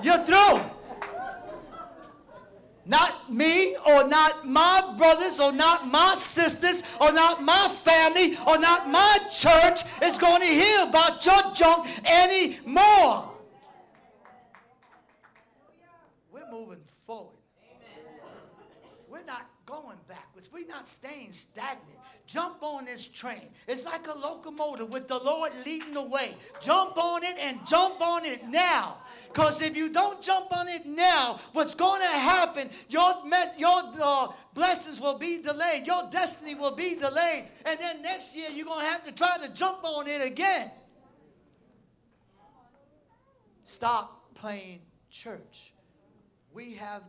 You're 0.01 0.25
through. 0.25 0.61
Not 2.85 3.14
or 3.95 4.07
not 4.07 4.45
my 4.45 4.93
brothers, 4.97 5.39
or 5.39 5.51
not 5.51 5.87
my 5.87 6.13
sisters, 6.15 6.83
or 6.99 7.11
not 7.13 7.41
my 7.41 7.67
family, 7.69 8.37
or 8.47 8.59
not 8.59 8.89
my 8.89 9.17
church 9.29 9.81
is 10.03 10.17
going 10.17 10.41
to 10.41 10.47
hear 10.47 10.83
about 10.83 11.25
your 11.25 11.41
junk 11.53 11.87
anymore. 12.05 13.31
We're 16.31 16.51
moving 16.51 16.83
forward. 17.05 17.37
We're 19.09 19.23
not 19.23 19.49
going 19.65 19.97
backwards. 20.07 20.49
We're 20.51 20.67
not 20.67 20.87
staying 20.87 21.31
stagnant. 21.31 21.99
Jump 22.27 22.63
on 22.63 22.85
this 22.85 23.07
train. 23.07 23.49
It's 23.67 23.85
like 23.85 24.07
a 24.07 24.17
locomotive 24.17 24.89
with 24.89 25.07
the 25.07 25.19
Lord 25.19 25.51
leading 25.63 25.93
the 25.93 26.01
way. 26.01 26.35
Jump 26.59 26.97
on 26.97 27.23
it 27.23 27.37
and 27.39 27.65
jump 27.67 28.01
on 28.01 28.25
it 28.25 28.47
now. 28.47 28.97
Because 29.27 29.61
if 29.61 29.77
you 29.77 29.89
don't 29.89 30.21
jump 30.23 30.51
on 30.51 30.67
it 30.67 30.87
now, 30.87 31.39
what's 31.53 31.75
going 31.75 32.01
to 32.01 32.07
happen? 32.07 32.69
Your, 32.89 33.13
your 33.59 33.83
uh, 34.01 34.27
blessings 34.55 34.99
will 34.99 35.19
be 35.19 35.39
delayed. 35.41 35.85
Your 35.85 36.09
destiny 36.09 36.55
will 36.55 36.75
be 36.75 36.95
delayed. 36.95 37.45
And 37.63 37.79
then 37.79 38.01
next 38.01 38.35
year, 38.35 38.49
you're 38.51 38.65
going 38.65 38.83
to 38.83 38.91
have 38.91 39.03
to 39.03 39.13
try 39.13 39.37
to 39.37 39.53
jump 39.53 39.83
on 39.83 40.07
it 40.07 40.25
again. 40.25 40.71
Stop 43.65 44.33
playing 44.33 44.81
church. 45.11 45.73
We 46.51 46.73
have 46.75 47.03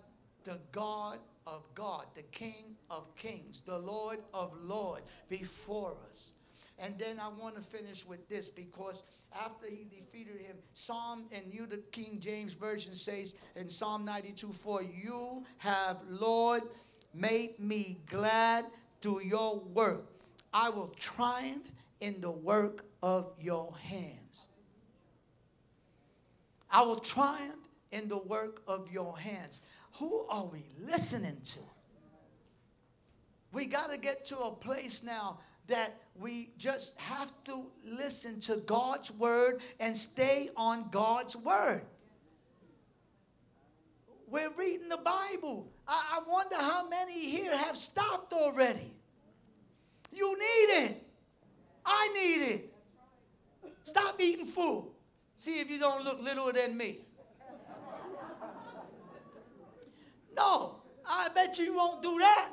the 0.45 0.59
God 0.73 1.19
of 1.47 1.63
God, 1.75 2.05
the 2.15 2.23
King 2.23 2.76
of 2.91 3.15
Kings, 3.17 3.61
the 3.61 3.79
Lord 3.79 4.19
of 4.33 4.53
Lords 4.63 5.07
before 5.29 5.97
us. 6.11 6.33
And 6.79 6.99
then 6.99 7.19
I 7.19 7.29
want 7.29 7.57
to 7.57 7.63
finish 7.63 8.07
with 8.07 8.29
this 8.29 8.51
because 8.51 9.03
after 9.35 9.67
he 9.67 9.85
defeated 9.85 10.41
him, 10.41 10.57
Psalm 10.75 11.27
and 11.33 11.43
you, 11.53 11.67
the 11.67 11.79
King 11.91 12.19
James 12.21 12.55
Version 12.55 12.95
says 12.95 13.35
in 13.55 13.69
Psalm 13.69 14.05
92 14.05 14.53
4, 14.53 14.83
You 14.83 15.45
have, 15.59 15.99
Lord, 16.07 16.63
made 17.15 17.59
me 17.59 17.99
glad 18.07 18.67
through 19.01 19.23
your 19.23 19.61
work. 19.61 20.05
I 20.53 20.69
will 20.69 20.89
triumph 20.99 21.73
in 22.01 22.21
the 22.21 22.31
work 22.31 22.85
of 23.03 23.33
your 23.41 23.75
hands. 23.77 24.47
I 26.71 26.83
will 26.83 26.99
triumph 26.99 27.69
in 27.91 28.09
the 28.09 28.19
work 28.19 28.63
of 28.67 28.91
your 28.91 29.17
hands. 29.19 29.63
Who 29.99 30.27
are 30.29 30.45
we 30.45 30.67
listening 30.79 31.41
to? 31.43 31.61
We 33.57 33.65
got 33.65 33.91
to 33.91 33.97
get 33.97 34.27
to 34.27 34.39
a 34.39 34.51
place 34.51 35.03
now 35.03 35.39
that 35.67 35.95
we 36.15 36.51
just 36.59 37.01
have 37.01 37.33
to 37.45 37.65
listen 37.87 38.39
to 38.41 38.57
God's 38.57 39.11
word 39.11 39.63
and 39.81 39.97
stay 39.97 40.51
on 40.59 40.91
God's 40.91 41.39
word. 41.39 41.81
We're 44.29 44.51
reading 44.59 44.91
the 44.91 44.99
Bible. 44.99 45.73
I, 45.89 46.19
I 46.19 46.31
wonder 46.31 46.57
how 46.57 46.87
many 46.91 47.31
here 47.31 47.57
have 47.57 47.79
stopped 47.79 48.35
already. 48.35 48.93
You 50.13 50.35
need 50.35 50.85
it. 50.85 51.03
I 51.87 52.09
need 52.13 52.43
it. 52.53 52.75
Stop 53.85 54.21
eating 54.21 54.45
food. 54.45 54.93
See 55.37 55.61
if 55.61 55.71
you 55.71 55.79
don't 55.79 56.05
look 56.05 56.23
littler 56.23 56.53
than 56.53 56.77
me. 56.77 56.99
No, 60.37 60.83
I 61.07 61.31
bet 61.35 61.59
you 61.59 61.75
won't 61.75 62.03
do 62.03 62.19
that. 62.19 62.51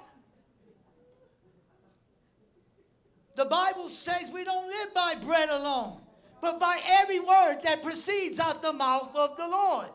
The 3.36 3.46
Bible 3.46 3.90
says 3.90 4.32
we 4.32 4.44
don't 4.44 4.68
live 4.68 4.94
by 4.94 5.16
bread 5.16 5.50
alone, 5.50 6.00
but 6.42 6.60
by 6.60 6.80
every 6.86 7.20
word 7.20 7.58
that 7.64 7.82
proceeds 7.82 8.40
out 8.40 8.62
the 8.62 8.74
mouth 8.74 9.16
of 9.16 9.38
the 9.38 9.48
Lord. 9.48 9.88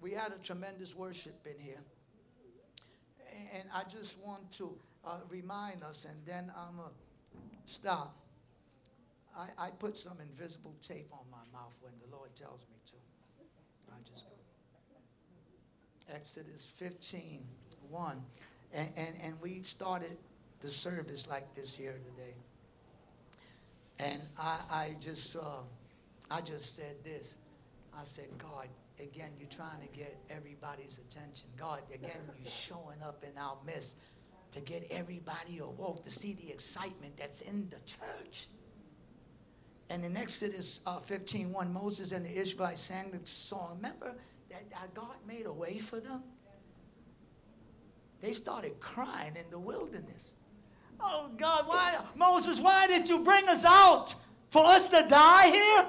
We 0.00 0.12
had 0.12 0.32
a 0.32 0.42
tremendous 0.42 0.94
worship 0.94 1.46
in 1.46 1.58
here. 1.58 1.80
And 3.54 3.64
I 3.74 3.84
just 3.84 4.18
want 4.20 4.50
to 4.52 4.72
uh, 5.04 5.18
remind 5.28 5.82
us, 5.82 6.06
and 6.08 6.16
then 6.24 6.52
I'm 6.56 6.76
going 6.76 6.88
to 6.88 7.72
stop. 7.72 8.16
I, 9.36 9.48
I 9.58 9.70
put 9.70 9.96
some 9.96 10.18
invisible 10.20 10.74
tape 10.80 11.08
on 11.12 11.24
my 11.30 11.58
mouth 11.58 11.74
when 11.80 11.92
the 12.04 12.16
Lord 12.16 12.34
tells 12.34 12.66
me 12.70 12.76
to. 12.86 12.92
I 13.92 14.08
just 14.08 14.26
Exodus 16.10 16.66
15, 16.66 17.40
1. 17.90 18.22
And, 18.74 18.88
and, 18.96 19.14
and 19.22 19.40
we 19.40 19.62
started 19.62 20.16
the 20.62 20.70
service 20.70 21.28
like 21.28 21.52
this 21.54 21.76
here 21.76 21.98
today. 22.04 22.34
And 23.98 24.22
I, 24.38 24.60
I 24.70 24.96
just 25.00 25.36
uh, 25.36 25.62
I 26.30 26.40
just 26.40 26.74
said 26.74 26.96
this. 27.04 27.38
I 27.94 28.04
said, 28.04 28.26
God, 28.38 28.68
again, 28.98 29.30
you're 29.38 29.48
trying 29.50 29.80
to 29.80 29.98
get 29.98 30.16
everybody's 30.30 30.98
attention. 30.98 31.48
God, 31.58 31.82
again, 31.92 32.10
you're 32.38 32.50
showing 32.50 33.02
up 33.04 33.22
in 33.22 33.36
our 33.36 33.56
midst 33.66 33.98
to 34.52 34.60
get 34.60 34.86
everybody 34.90 35.58
awoke, 35.58 36.02
to 36.04 36.10
see 36.10 36.34
the 36.34 36.50
excitement 36.50 37.16
that's 37.16 37.42
in 37.42 37.68
the 37.68 37.76
church. 37.84 38.46
And 39.90 40.04
in 40.04 40.16
Exodus 40.16 40.80
uh, 40.86 41.00
15, 41.00 41.52
1, 41.52 41.72
Moses 41.72 42.12
and 42.12 42.24
the 42.24 42.32
Israelites 42.32 42.80
sang 42.80 43.10
the 43.10 43.20
song. 43.26 43.76
Remember, 43.76 44.14
that 44.48 44.94
God 44.94 45.16
made 45.26 45.46
a 45.46 45.52
way 45.52 45.78
for 45.78 46.00
them? 46.00 46.22
They 48.20 48.32
started 48.32 48.78
crying 48.80 49.36
in 49.36 49.50
the 49.50 49.58
wilderness. 49.58 50.34
Oh 51.00 51.30
God, 51.36 51.66
why, 51.66 51.98
Moses, 52.14 52.60
why 52.60 52.86
did 52.86 53.08
you 53.08 53.20
bring 53.20 53.48
us 53.48 53.64
out? 53.64 54.14
For 54.50 54.64
us 54.64 54.86
to 54.88 55.06
die 55.08 55.50
here? 55.50 55.86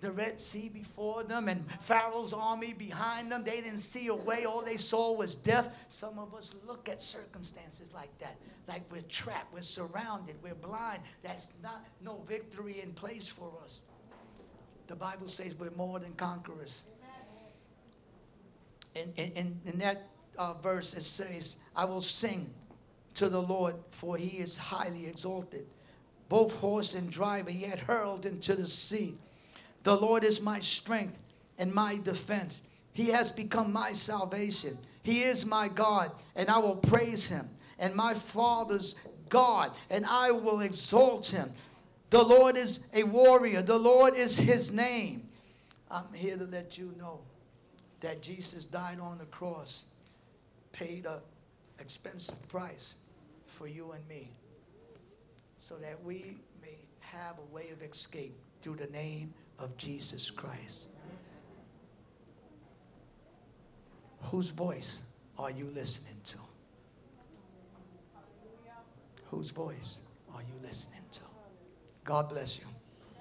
The 0.00 0.12
Red 0.12 0.40
Sea 0.40 0.68
before 0.68 1.22
them 1.24 1.48
and 1.48 1.70
Pharaoh's 1.82 2.32
army 2.32 2.72
behind 2.72 3.30
them. 3.30 3.44
They 3.44 3.60
didn't 3.60 3.78
see 3.78 4.08
a 4.08 4.14
way. 4.14 4.46
All 4.46 4.62
they 4.62 4.78
saw 4.78 5.12
was 5.12 5.36
death. 5.36 5.84
Some 5.88 6.18
of 6.18 6.34
us 6.34 6.54
look 6.66 6.88
at 6.88 7.00
circumstances 7.00 7.92
like 7.92 8.16
that. 8.18 8.36
Like 8.66 8.82
we're 8.90 9.02
trapped, 9.02 9.52
we're 9.52 9.60
surrounded, 9.60 10.36
we're 10.42 10.54
blind. 10.54 11.00
That's 11.22 11.50
not 11.62 11.84
no 12.02 12.22
victory 12.26 12.80
in 12.82 12.92
place 12.92 13.28
for 13.28 13.52
us. 13.62 13.82
The 14.86 14.96
Bible 14.96 15.26
says 15.26 15.54
we're 15.58 15.70
more 15.72 15.98
than 15.98 16.12
conquerors 16.14 16.84
in, 18.94 19.12
in, 19.16 19.60
in 19.66 19.78
that 19.78 20.08
uh, 20.38 20.54
verse, 20.54 20.94
it 20.94 21.02
says, 21.02 21.56
I 21.74 21.84
will 21.84 22.00
sing 22.00 22.52
to 23.20 23.28
the 23.28 23.42
Lord, 23.42 23.74
for 23.90 24.16
he 24.16 24.38
is 24.38 24.56
highly 24.56 25.06
exalted. 25.06 25.66
Both 26.30 26.56
horse 26.56 26.94
and 26.94 27.10
driver 27.10 27.50
he 27.50 27.64
had 27.64 27.78
hurled 27.78 28.24
into 28.24 28.54
the 28.54 28.64
sea. 28.64 29.18
The 29.82 29.94
Lord 29.94 30.24
is 30.24 30.40
my 30.40 30.58
strength 30.58 31.18
and 31.58 31.70
my 31.70 31.98
defense. 31.98 32.62
He 32.94 33.08
has 33.08 33.30
become 33.30 33.74
my 33.74 33.92
salvation. 33.92 34.78
He 35.02 35.24
is 35.24 35.44
my 35.44 35.68
God, 35.68 36.12
and 36.34 36.48
I 36.48 36.56
will 36.60 36.76
praise 36.76 37.28
him, 37.28 37.46
and 37.78 37.94
my 37.94 38.14
Father's 38.14 38.94
God, 39.28 39.72
and 39.90 40.06
I 40.06 40.30
will 40.30 40.62
exalt 40.62 41.26
him. 41.26 41.50
The 42.08 42.22
Lord 42.22 42.56
is 42.56 42.86
a 42.94 43.02
warrior, 43.02 43.60
the 43.60 43.78
Lord 43.78 44.14
is 44.14 44.38
his 44.38 44.72
name. 44.72 45.28
I'm 45.90 46.10
here 46.14 46.38
to 46.38 46.44
let 46.44 46.78
you 46.78 46.94
know 46.98 47.20
that 48.00 48.22
Jesus 48.22 48.64
died 48.64 48.98
on 48.98 49.18
the 49.18 49.26
cross, 49.26 49.84
paid 50.72 51.04
an 51.04 51.18
expensive 51.78 52.48
price 52.48 52.96
for 53.60 53.68
you 53.68 53.92
and 53.92 54.08
me, 54.08 54.32
so 55.58 55.74
that 55.76 56.02
we 56.02 56.38
may 56.62 56.78
have 57.00 57.34
a 57.38 57.54
way 57.54 57.68
of 57.74 57.82
escape 57.82 58.34
through 58.62 58.76
the 58.76 58.86
name 58.86 59.34
of 59.58 59.76
Jesus 59.76 60.30
Christ. 60.30 60.88
Whose 64.22 64.48
voice 64.48 65.02
are 65.38 65.50
you 65.50 65.66
listening 65.66 66.16
to? 66.24 66.38
Whose 69.26 69.50
voice 69.50 70.00
are 70.34 70.40
you 70.40 70.54
listening 70.62 71.04
to? 71.10 71.20
God 72.02 72.30
bless 72.30 72.58
you. 72.58 72.64